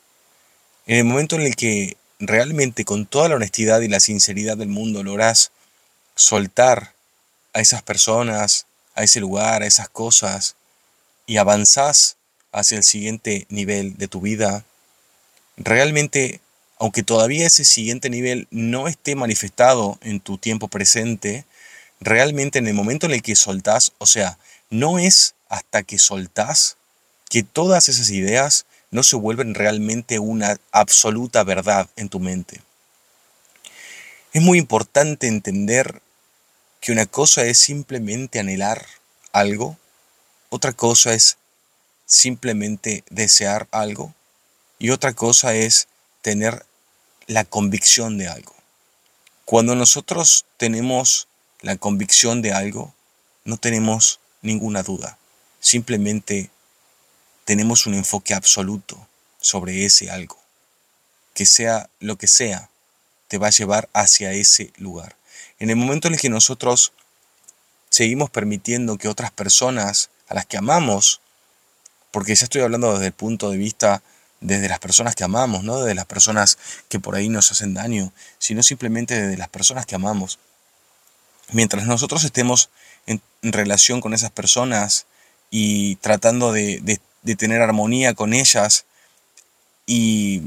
En 0.86 0.98
el 0.98 1.04
momento 1.06 1.36
en 1.36 1.44
el 1.44 1.56
que 1.56 1.98
realmente 2.20 2.86
con 2.86 3.06
toda 3.06 3.30
la 3.30 3.36
honestidad 3.36 3.82
y 3.82 3.88
la 3.88 4.00
sinceridad 4.00 4.58
del 4.58 4.70
mundo 4.70 5.04
lográs 5.04 5.52
soltar 6.16 6.94
a 7.54 7.62
esas 7.62 7.82
personas, 7.82 8.66
a 8.96 9.04
ese 9.04 9.20
lugar, 9.20 9.64
a 9.64 9.68
esas 9.68 9.90
cosas, 9.90 10.56
y 11.26 11.38
avanzás 11.38 12.18
hacia 12.52 12.78
el 12.78 12.84
siguiente 12.84 13.46
nivel 13.50 13.98
de 13.98 14.08
tu 14.08 14.22
vida, 14.22 14.66
realmente, 15.58 16.42
aunque 16.78 17.04
todavía 17.04 17.48
ese 17.48 17.66
siguiente 17.66 18.10
nivel 18.10 18.48
no 18.52 18.88
esté 18.88 19.16
manifestado 19.16 19.98
en 20.02 20.20
tu 20.20 20.38
tiempo 20.38 20.68
presente, 20.68 21.46
realmente 22.04 22.60
en 22.60 22.68
el 22.68 22.74
momento 22.74 23.06
en 23.06 23.14
el 23.14 23.22
que 23.22 23.36
soltás, 23.36 23.94
o 23.98 24.06
sea, 24.06 24.38
no 24.70 25.00
es 25.00 25.36
hasta 25.50 25.84
que 25.84 26.00
soltás 26.00 26.78
que 27.30 27.44
todas 27.44 27.90
esas 27.90 28.10
ideas 28.10 28.66
no 28.92 29.04
se 29.04 29.16
vuelven 29.16 29.56
realmente 29.56 30.20
una 30.20 30.58
absoluta 30.72 31.44
verdad 31.44 31.90
en 31.96 32.10
tu 32.10 32.20
mente. 32.20 32.62
Es 34.34 34.42
muy 34.42 34.58
importante 34.58 35.28
entender 35.28 36.02
que 36.80 36.92
una 36.92 37.06
cosa 37.06 37.44
es 37.46 37.60
simplemente 37.60 38.40
anhelar 38.40 38.86
algo, 39.32 39.78
otra 40.50 40.74
cosa 40.74 41.14
es 41.14 41.38
simplemente 42.06 43.04
desear 43.10 43.68
algo 43.72 44.14
y 44.78 44.92
otra 44.92 45.14
cosa 45.14 45.56
es 45.56 45.88
tener 46.22 46.66
la 47.28 47.46
convicción 47.46 48.18
de 48.18 48.28
algo. 48.28 48.54
Cuando 49.46 49.76
nosotros 49.76 50.46
tenemos 50.58 51.28
la 51.64 51.78
convicción 51.78 52.42
de 52.42 52.52
algo, 52.52 52.94
no 53.46 53.58
tenemos 53.58 54.20
ninguna 54.42 54.84
duda. 54.84 55.18
Simplemente 55.62 56.52
tenemos 57.46 57.88
un 57.88 57.94
enfoque 57.94 58.34
absoluto 58.34 59.08
sobre 59.40 59.86
ese 59.86 60.12
algo. 60.12 60.38
Que 61.34 61.46
sea 61.46 61.90
lo 62.00 62.18
que 62.18 62.28
sea, 62.28 62.70
te 63.30 63.38
va 63.38 63.48
a 63.48 63.52
llevar 63.52 63.90
hacia 63.94 64.34
ese 64.34 64.74
lugar. 64.78 65.16
En 65.58 65.70
el 65.70 65.78
momento 65.78 66.10
en 66.10 66.16
el 66.16 66.20
que 66.20 66.30
nosotros 66.30 66.92
seguimos 67.90 68.30
permitiendo 68.30 68.98
que 68.98 69.08
otras 69.08 69.32
personas 69.32 70.10
a 70.28 70.36
las 70.36 70.46
que 70.46 70.58
amamos, 70.58 71.22
porque 72.12 72.36
ya 72.36 72.44
estoy 72.44 72.62
hablando 72.62 72.92
desde 72.92 73.08
el 73.08 73.14
punto 73.14 73.50
de 73.50 73.58
vista 73.58 74.04
desde 74.42 74.68
las 74.68 74.80
personas 74.80 75.16
que 75.16 75.24
amamos, 75.24 75.64
no 75.64 75.80
desde 75.80 75.96
las 75.96 76.06
personas 76.08 76.58
que 76.90 77.00
por 77.00 77.16
ahí 77.16 77.30
nos 77.30 77.52
hacen 77.52 77.74
daño, 77.74 78.12
sino 78.38 78.62
simplemente 78.64 79.22
desde 79.22 79.38
las 79.38 79.48
personas 79.48 79.86
que 79.86 79.96
amamos, 79.96 80.40
mientras 81.52 81.86
nosotros 81.86 82.24
estemos 82.24 82.70
en, 83.06 83.22
relación 83.42 84.02
con 84.02 84.14
esas 84.14 84.32
personas 84.32 85.06
y 85.52 85.96
tratando 85.98 86.52
de, 86.52 87.00
tener 87.38 87.62
armonía 87.62 88.14
con 88.14 88.34
ellas, 88.34 88.86
y 89.86 90.44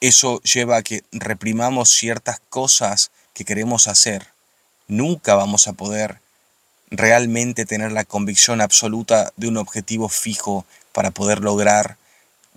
eso 0.00 0.40
lleva 0.42 0.78
a 0.78 0.82
que 0.82 1.04
reprimamos 1.12 1.90
ciertas 1.90 2.40
cosas 2.48 3.10
que 3.34 3.44
queremos 3.44 3.88
hacer, 3.88 4.28
nunca 4.88 5.34
vamos 5.34 5.68
a 5.68 5.74
poder 5.74 6.20
realmente 6.90 7.66
tener 7.66 7.92
la 7.92 8.04
convicción 8.04 8.60
absoluta 8.60 9.32
de 9.36 9.48
un 9.48 9.58
objetivo 9.58 10.08
fijo 10.08 10.64
para 10.92 11.10
poder 11.10 11.40
lograr 11.40 11.96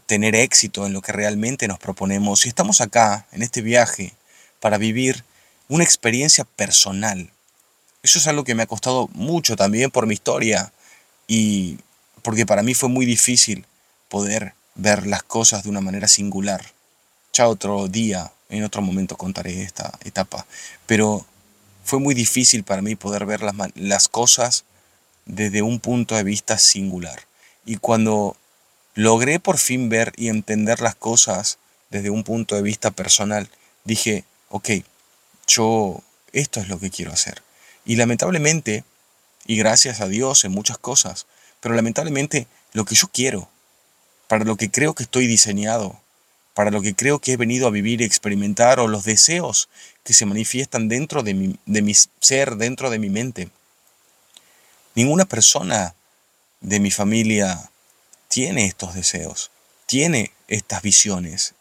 tener 0.06 0.36
éxito 0.36 0.86
en 0.86 0.94
lo 0.94 1.02
que 1.02 1.12
realmente 1.12 1.68
nos 1.68 1.80
proponemos. 1.80 2.46
Y 2.46 2.50
estamos 2.50 2.82
acá, 2.82 3.26
en 3.32 3.44
este 3.44 3.62
viaje, 3.62 4.14
para 4.60 4.78
vivir 4.78 5.24
una 5.68 5.84
experiencia 5.84 6.44
personal, 6.44 7.33
eso 8.04 8.20
es 8.20 8.28
algo 8.28 8.44
que 8.44 8.54
me 8.54 8.64
ha 8.64 8.68
costado 8.68 9.10
mucho 9.14 9.56
también 9.56 9.90
por 9.90 10.06
mi 10.06 10.14
historia 10.14 10.74
y 11.28 11.80
porque 12.22 12.46
para 12.46 12.62
mí 12.62 12.74
fue 12.74 12.90
muy 12.90 13.06
difícil 13.06 13.66
poder 14.10 14.54
ver 14.76 15.08
las 15.08 15.24
cosas 15.24 15.64
de 15.64 15.70
una 15.70 15.82
manera 15.82 16.08
singular. 16.08 16.74
Ya 17.32 17.48
otro 17.48 17.88
día, 17.88 18.32
en 18.50 18.64
otro 18.64 18.82
momento 18.82 19.18
contaré 19.18 19.64
esta 19.64 19.98
etapa, 20.04 20.46
pero 20.86 21.26
fue 21.84 22.00
muy 22.00 22.14
difícil 22.14 22.64
para 22.64 22.82
mí 22.82 22.96
poder 22.96 23.26
ver 23.26 23.42
las, 23.42 23.56
las 23.76 24.08
cosas 24.10 24.66
desde 25.26 25.62
un 25.62 25.80
punto 25.80 26.16
de 26.16 26.24
vista 26.24 26.58
singular. 26.58 27.22
Y 27.66 27.78
cuando 27.78 28.36
logré 28.96 29.40
por 29.40 29.58
fin 29.58 29.90
ver 29.90 30.12
y 30.18 30.28
entender 30.28 30.82
las 30.82 30.96
cosas 30.96 31.58
desde 31.90 32.10
un 32.10 32.24
punto 32.24 32.56
de 32.56 32.62
vista 32.62 32.92
personal, 32.92 33.50
dije, 33.86 34.26
ok, 34.50 34.70
yo 35.48 36.02
esto 36.34 36.60
es 36.60 36.68
lo 36.68 36.80
que 36.80 36.90
quiero 36.90 37.14
hacer. 37.14 37.43
Y 37.86 37.96
lamentablemente, 37.96 38.84
y 39.46 39.58
gracias 39.58 40.02
a 40.02 40.08
Dios 40.08 40.46
en 40.46 40.52
muchas 40.52 40.78
cosas, 40.78 41.26
pero 41.60 41.76
lamentablemente 41.76 42.48
lo 42.74 42.86
que 42.86 42.96
yo 42.96 43.08
quiero, 43.12 43.50
para 44.28 44.46
lo 44.46 44.56
que 44.56 44.72
creo 44.72 44.94
que 44.94 45.04
estoy 45.04 45.28
diseñado, 45.28 46.00
para 46.54 46.72
lo 46.72 46.82
que 46.82 46.96
creo 46.96 47.20
que 47.20 47.34
he 47.34 47.38
venido 47.38 47.68
a 47.68 47.72
vivir 47.72 48.02
y 48.02 48.06
experimentar, 48.06 48.80
o 48.80 48.88
los 48.88 49.04
deseos 49.04 49.70
que 50.04 50.14
se 50.14 50.26
manifiestan 50.26 50.88
dentro 50.88 51.24
de 51.24 51.34
mi, 51.34 51.58
de 51.66 51.82
mi 51.82 51.94
ser, 52.20 52.56
dentro 52.56 52.90
de 52.90 53.00
mi 53.00 53.10
mente. 53.10 53.50
Ninguna 54.96 55.26
persona 55.26 55.96
de 56.62 56.80
mi 56.80 56.92
familia 56.92 57.70
tiene 58.28 58.66
estos 58.66 58.94
deseos, 58.94 59.52
tiene 59.86 60.32
estas 60.48 60.82
visiones, 60.82 61.56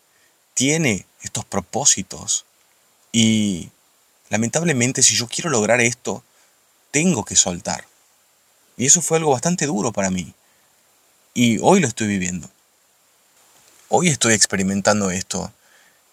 tiene 0.55 1.07
estos 1.23 1.45
propósitos. 1.45 2.45
Y 3.13 3.71
lamentablemente 4.33 5.03
si 5.03 5.15
yo 5.15 5.29
quiero 5.29 5.51
lograr 5.51 5.83
esto, 5.83 6.25
tengo 6.91 7.23
que 7.23 7.37
soltar. 7.37 7.85
Y 8.79 8.87
eso 8.87 9.03
fue 9.03 9.19
algo 9.19 9.33
bastante 9.33 9.67
duro 9.67 9.93
para 9.93 10.11
mí. 10.11 10.33
Y 11.35 11.59
hoy 11.61 11.81
lo 11.81 11.87
estoy 11.87 12.07
viviendo. 12.07 12.51
Hoy 13.91 14.09
estoy 14.09 14.33
experimentando 14.33 15.11
esto. 15.11 15.53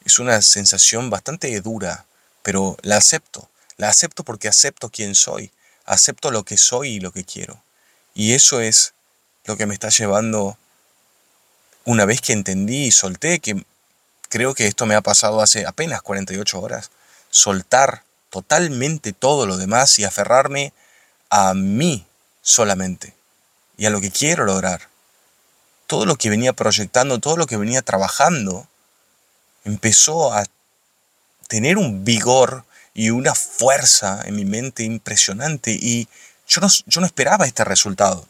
Es 0.03 0.19
una 0.19 0.41
sensación 0.41 1.09
bastante 1.09 1.61
dura, 1.61 2.05
pero 2.43 2.75
la 2.81 2.97
acepto. 2.97 3.49
La 3.77 3.87
acepto 3.87 4.25
porque 4.25 4.49
acepto 4.49 4.89
quién 4.89 5.15
soy. 5.15 5.49
Acepto 5.85 6.29
lo 6.29 6.43
que 6.43 6.57
soy 6.57 6.95
y 6.95 6.99
lo 6.99 7.13
que 7.13 7.23
quiero. 7.23 7.63
Y 8.13 8.33
eso 8.33 8.59
es 8.59 8.93
lo 9.45 9.55
que 9.55 9.65
me 9.65 9.73
está 9.73 9.87
llevando, 9.87 10.57
una 11.85 12.03
vez 12.03 12.19
que 12.19 12.33
entendí 12.33 12.87
y 12.87 12.91
solté, 12.91 13.39
que 13.39 13.63
creo 14.27 14.53
que 14.53 14.67
esto 14.67 14.85
me 14.85 14.95
ha 14.95 15.01
pasado 15.01 15.39
hace 15.39 15.65
apenas 15.65 16.01
48 16.01 16.59
horas, 16.59 16.91
soltar 17.29 18.03
totalmente 18.29 19.13
todo 19.13 19.45
lo 19.45 19.57
demás 19.57 19.97
y 19.99 20.03
aferrarme 20.03 20.73
a 21.29 21.53
mí 21.53 22.05
solamente 22.41 23.13
y 23.77 23.85
a 23.85 23.89
lo 23.89 24.01
que 24.01 24.11
quiero 24.11 24.45
lograr. 24.45 24.89
Todo 25.87 26.05
lo 26.05 26.17
que 26.17 26.29
venía 26.29 26.53
proyectando, 26.53 27.19
todo 27.19 27.37
lo 27.37 27.47
que 27.47 27.57
venía 27.57 27.81
trabajando, 27.81 28.67
empezó 29.63 30.33
a 30.33 30.45
tener 31.47 31.77
un 31.77 32.05
vigor 32.05 32.65
y 32.93 33.09
una 33.09 33.33
fuerza 33.33 34.21
en 34.25 34.35
mi 34.35 34.45
mente 34.45 34.83
impresionante 34.83 35.71
y 35.71 36.07
yo 36.47 36.61
no, 36.61 36.67
yo 36.87 37.01
no 37.01 37.07
esperaba 37.07 37.45
este 37.45 37.63
resultado. 37.63 38.27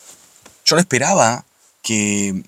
Yo 0.66 0.76
no 0.76 0.80
esperaba 0.80 1.46
que 1.82 2.44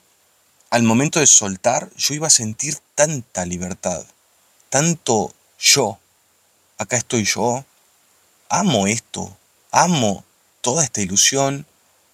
al 0.70 0.84
momento 0.84 1.20
de 1.20 1.28
soltar 1.28 1.90
yo 1.96 2.14
iba 2.14 2.28
a 2.28 2.32
sentir 2.32 2.78
tanta 2.96 3.46
libertad, 3.46 4.06
tanto 4.70 5.34
yo, 5.60 6.00
acá 6.82 6.98
estoy 6.98 7.26
yo, 7.26 7.64
amo 8.50 8.88
esto, 8.88 9.38
amo 9.72 10.26
toda 10.62 10.84
esta 10.84 11.00
ilusión, 11.02 11.68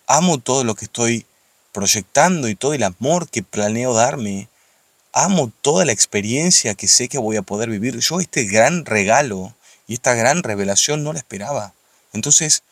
amo 0.08 0.40
todo 0.40 0.66
lo 0.66 0.76
que 0.76 0.86
estoy 0.86 1.26
proyectando 1.72 2.50
y 2.50 2.56
todo 2.56 2.74
el 2.74 2.84
amor 2.84 3.30
que 3.30 3.44
planeo 3.44 3.94
darme, 3.94 4.50
amo 5.14 5.50
toda 5.62 5.86
la 5.86 5.94
experiencia 5.94 6.76
que 6.76 6.90
sé 6.90 7.08
que 7.08 7.18
voy 7.18 7.38
a 7.38 7.44
poder 7.44 7.70
vivir. 7.70 7.98
Yo 8.00 8.20
este 8.20 8.44
gran 8.44 8.84
regalo 8.84 9.56
y 9.88 9.94
esta 9.94 10.16
gran 10.16 10.44
revelación 10.44 11.02
no 11.02 11.14
la 11.14 11.20
esperaba. 11.20 11.74
Entonces, 12.12 12.64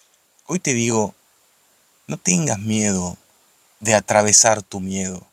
hoy 0.48 0.60
te 0.60 0.74
digo, 0.74 1.16
no 2.08 2.18
tengas 2.18 2.60
miedo 2.60 3.18
de 3.80 3.96
atravesar 3.96 4.64
tu 4.64 4.82
miedo. 4.82 5.26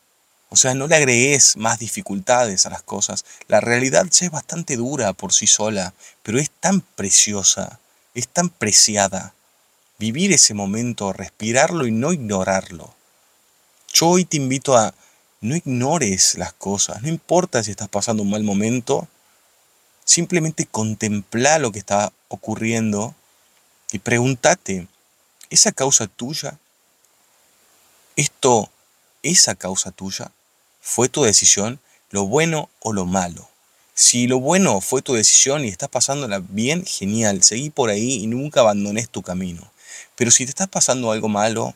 O 0.53 0.55
sea, 0.55 0.75
no 0.75 0.85
le 0.85 0.95
agregues 0.95 1.57
más 1.57 1.79
dificultades 1.79 2.67
a 2.67 2.69
las 2.69 2.83
cosas. 2.83 3.25
La 3.47 3.59
realidad 3.59 4.05
ya 4.05 4.27
es 4.27 4.31
bastante 4.31 4.77
dura 4.77 5.11
por 5.13 5.33
sí 5.33 5.47
sola, 5.47 5.95
pero 6.21 6.37
es 6.37 6.51
tan 6.51 6.81
preciosa, 6.81 7.79
es 8.13 8.27
tan 8.27 8.49
preciada. 8.49 9.33
Vivir 9.97 10.31
ese 10.31 10.53
momento, 10.53 11.11
respirarlo 11.11 11.87
y 11.87 11.91
no 11.91 12.13
ignorarlo. 12.13 12.93
Yo 13.91 14.09
hoy 14.09 14.25
te 14.25 14.37
invito 14.37 14.77
a 14.77 14.93
no 15.41 15.55
ignores 15.55 16.35
las 16.35 16.53
cosas, 16.53 17.01
no 17.01 17.07
importa 17.07 17.63
si 17.63 17.71
estás 17.71 17.89
pasando 17.89 18.21
un 18.21 18.29
mal 18.29 18.43
momento, 18.43 19.07
simplemente 20.05 20.67
contempla 20.67 21.57
lo 21.57 21.71
que 21.71 21.79
está 21.79 22.13
ocurriendo 22.27 23.15
y 23.91 23.97
pregúntate, 23.97 24.87
¿esa 25.49 25.71
causa 25.71 26.05
tuya? 26.05 26.59
¿Esto, 28.15 28.69
esa 29.23 29.55
causa 29.55 29.89
tuya? 29.89 30.31
¿Fue 30.85 31.07
tu 31.07 31.23
decisión? 31.23 31.79
¿Lo 32.09 32.25
bueno 32.25 32.69
o 32.81 32.91
lo 32.91 33.05
malo? 33.05 33.49
Si 33.95 34.27
lo 34.27 34.41
bueno 34.41 34.81
fue 34.81 35.01
tu 35.01 35.13
decisión 35.13 35.63
y 35.63 35.69
estás 35.69 35.87
pasándola 35.87 36.39
bien, 36.39 36.85
genial, 36.85 37.41
seguí 37.41 37.69
por 37.69 37.89
ahí 37.89 38.15
y 38.15 38.27
nunca 38.27 38.59
abandones 38.59 39.07
tu 39.07 39.21
camino. 39.21 39.71
Pero 40.15 40.29
si 40.29 40.43
te 40.43 40.49
estás 40.49 40.67
pasando 40.67 41.09
algo 41.13 41.29
malo, 41.29 41.73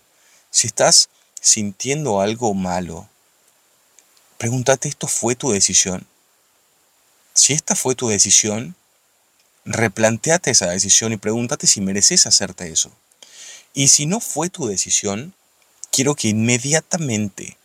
si 0.51 0.67
estás 0.67 1.07
sintiendo 1.39 2.19
algo 2.19 2.53
malo, 2.53 3.07
pregúntate, 4.37 4.89
¿esto 4.89 5.07
fue 5.07 5.35
tu 5.35 5.51
decisión? 5.51 6.05
Si 7.33 7.53
esta 7.53 7.77
fue 7.77 7.95
tu 7.95 8.09
decisión, 8.09 8.75
replanteate 9.63 10.51
esa 10.51 10.67
decisión 10.67 11.13
y 11.13 11.17
pregúntate 11.17 11.65
si 11.65 11.79
mereces 11.79 12.27
hacerte 12.27 12.69
eso. 12.69 12.91
Y 13.73 13.87
si 13.87 14.05
no 14.05 14.19
fue 14.19 14.49
tu 14.49 14.67
decisión, 14.67 15.33
quiero 15.91 16.13
que 16.13 16.27
inmediatamente 16.27 17.57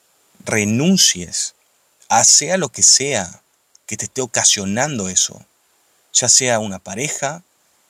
renuncies 0.44 1.55
a 2.09 2.24
sea 2.24 2.57
lo 2.57 2.68
que 2.68 2.83
sea 2.83 3.42
que 3.87 3.96
te 3.96 4.05
esté 4.05 4.20
ocasionando 4.20 5.09
eso. 5.09 5.44
Ya 6.12 6.28
sea 6.28 6.59
una 6.59 6.78
pareja, 6.78 7.42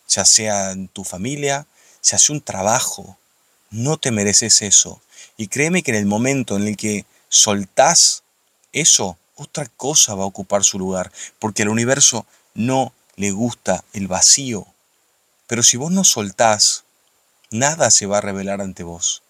ya 0.08 0.24
sea 0.24 0.74
tu 0.92 1.04
familia, 1.04 1.66
ya 2.02 2.18
sea 2.18 2.34
un 2.34 2.40
trabajo. 2.40 3.18
No 3.70 3.96
te 3.96 4.10
mereces 4.10 4.62
eso. 4.62 5.00
Y 5.36 5.48
créeme 5.48 5.82
que 5.82 5.90
en 5.90 5.96
el 5.96 6.06
momento 6.06 6.56
en 6.56 6.68
el 6.68 6.76
que 6.76 7.04
soltás 7.28 8.22
eso, 8.72 9.18
otra 9.36 9.66
cosa 9.66 10.14
va 10.14 10.24
a 10.24 10.26
ocupar 10.26 10.64
su 10.64 10.78
lugar. 10.78 11.10
Porque 11.38 11.62
al 11.62 11.68
universo 11.68 12.26
no 12.54 12.92
le 13.16 13.30
gusta 13.30 13.84
el 13.92 14.08
vacío. 14.08 14.66
Pero 15.46 15.62
si 15.62 15.76
vos 15.76 15.90
no 15.90 16.04
soltás, 16.04 16.84
nada 17.50 17.90
se 17.90 18.06
va 18.06 18.18
a 18.18 18.22
revelar 18.22 18.60
ante 18.60 18.82
vos. 18.82 19.22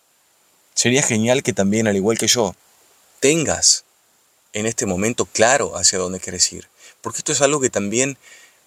Sería 0.75 1.03
genial 1.03 1.43
que 1.43 1.53
también, 1.53 1.87
al 1.87 1.97
igual 1.97 2.19
que 2.19 2.27
yo, 2.27 2.55
tengas 3.23 3.85
en 4.53 4.67
este 4.67 4.85
momento 4.85 5.27
claro 5.27 5.77
hacia 5.77 6.01
dónde 6.01 6.19
quieres 6.19 6.53
ir. 6.53 6.69
Porque 7.01 7.19
esto 7.19 7.31
es 7.31 7.41
algo 7.41 7.61
que 7.61 7.71
también 7.71 8.19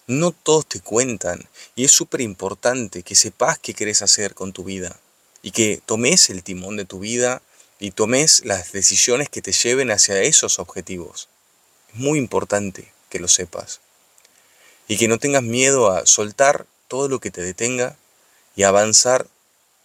no 0.08 0.32
todos 0.32 0.66
te 0.66 0.80
cuentan 0.80 1.50
y 1.76 1.84
es 1.84 1.92
súper 1.92 2.22
importante 2.22 3.04
que 3.04 3.16
sepas 3.16 3.60
qué 3.60 3.74
querés 3.74 4.02
hacer 4.02 4.34
con 4.34 4.54
tu 4.54 4.64
vida 4.64 4.98
y 5.42 5.52
que 5.52 5.82
tomes 5.86 6.30
el 6.30 6.42
timón 6.42 6.78
de 6.78 6.86
tu 6.86 7.00
vida 7.00 7.42
y 7.80 7.92
tomes 7.92 8.46
las 8.46 8.72
decisiones 8.72 9.28
que 9.28 9.42
te 9.42 9.52
lleven 9.52 9.92
hacia 9.92 10.22
esos 10.22 10.58
objetivos. 10.58 11.28
Es 11.90 11.96
muy 11.96 12.18
importante 12.18 12.94
que 13.10 13.20
lo 13.20 13.28
sepas 13.28 13.82
y 14.88 14.96
que 14.96 15.10
no 15.10 15.18
tengas 15.18 15.44
miedo 15.44 15.92
a 15.92 16.06
soltar 16.06 16.66
todo 16.88 17.10
lo 17.10 17.20
que 17.20 17.30
te 17.30 17.42
detenga 17.42 17.98
y 18.56 18.64
avanzar 18.64 19.28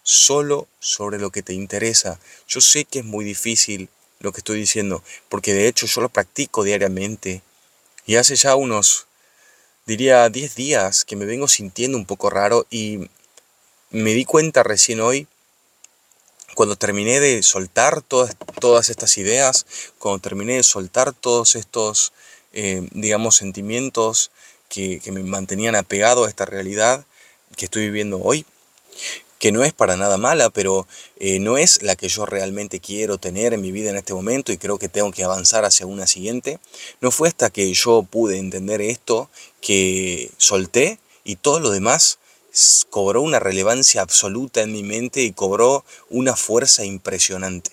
solo 0.03 0.69
sobre 0.79 1.19
lo 1.19 1.29
que 1.29 1.43
te 1.43 1.51
interesa. 1.53 2.21
Yo 2.47 2.61
sé 2.61 2.85
que 2.85 2.99
es 2.99 3.05
muy 3.05 3.25
difícil 3.25 3.89
lo 4.21 4.31
que 4.31 4.39
estoy 4.39 4.59
diciendo, 4.59 5.03
porque 5.29 5.53
de 5.53 5.67
hecho 5.67 5.85
yo 5.87 6.01
lo 6.01 6.09
practico 6.09 6.63
diariamente. 6.63 7.41
Y 8.05 8.15
hace 8.15 8.35
ya 8.35 8.55
unos, 8.55 9.07
diría, 9.85 10.29
10 10.29 10.55
días 10.55 11.05
que 11.05 11.15
me 11.15 11.25
vengo 11.25 11.47
sintiendo 11.47 11.97
un 11.97 12.05
poco 12.05 12.29
raro 12.29 12.65
y 12.69 13.09
me 13.89 14.13
di 14.13 14.25
cuenta 14.25 14.63
recién 14.63 15.01
hoy, 15.01 15.27
cuando 16.55 16.75
terminé 16.75 17.19
de 17.19 17.43
soltar 17.43 18.01
todas, 18.01 18.35
todas 18.59 18.89
estas 18.89 19.17
ideas, 19.17 19.65
cuando 19.97 20.19
terminé 20.19 20.55
de 20.55 20.63
soltar 20.63 21.13
todos 21.13 21.55
estos, 21.55 22.13
eh, 22.53 22.87
digamos, 22.91 23.37
sentimientos 23.37 24.31
que, 24.69 24.99
que 24.99 25.11
me 25.11 25.23
mantenían 25.23 25.75
apegado 25.75 26.25
a 26.25 26.29
esta 26.29 26.45
realidad 26.45 27.05
que 27.55 27.65
estoy 27.65 27.83
viviendo 27.83 28.19
hoy, 28.21 28.45
que 29.41 29.51
no 29.51 29.63
es 29.63 29.73
para 29.73 29.97
nada 29.97 30.17
mala, 30.17 30.51
pero 30.51 30.87
eh, 31.17 31.39
no 31.39 31.57
es 31.57 31.81
la 31.81 31.95
que 31.95 32.07
yo 32.07 32.27
realmente 32.27 32.79
quiero 32.79 33.17
tener 33.17 33.55
en 33.55 33.61
mi 33.61 33.71
vida 33.71 33.89
en 33.89 33.97
este 33.97 34.13
momento 34.13 34.51
y 34.51 34.59
creo 34.59 34.77
que 34.77 34.87
tengo 34.87 35.11
que 35.11 35.23
avanzar 35.23 35.65
hacia 35.65 35.87
una 35.87 36.05
siguiente. 36.05 36.59
No 37.01 37.09
fue 37.09 37.27
hasta 37.27 37.49
que 37.49 37.73
yo 37.73 38.03
pude 38.03 38.37
entender 38.37 38.81
esto 38.81 39.31
que 39.59 40.29
solté 40.37 40.99
y 41.23 41.37
todo 41.37 41.59
lo 41.59 41.71
demás 41.71 42.19
cobró 42.91 43.23
una 43.23 43.39
relevancia 43.39 44.03
absoluta 44.03 44.61
en 44.61 44.73
mi 44.73 44.83
mente 44.83 45.23
y 45.23 45.31
cobró 45.31 45.83
una 46.11 46.35
fuerza 46.35 46.85
impresionante. 46.85 47.71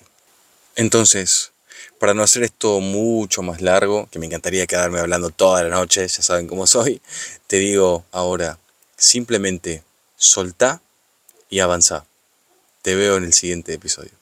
Entonces, 0.75 1.53
para 1.99 2.15
no 2.15 2.23
hacer 2.23 2.45
esto 2.45 2.81
mucho 2.81 3.43
más 3.43 3.61
largo, 3.61 4.09
que 4.11 4.19
me 4.19 4.25
encantaría 4.25 4.67
quedarme 4.67 5.01
hablando 5.01 5.29
toda 5.29 5.63
la 5.65 5.69
noche, 5.69 6.09
ya 6.09 6.23
saben 6.23 6.47
cómo 6.47 6.67
soy, 6.67 7.03
te 7.47 7.59
digo 7.59 8.07
ahora, 8.11 8.59
simplemente 8.97 9.83
soltá 10.17 10.81
y 11.49 11.61
avanza. 11.61 12.05
Te 12.83 12.95
veo 12.95 13.17
en 13.17 13.25
el 13.25 13.33
siguiente 13.33 13.75
episodio. 13.75 14.18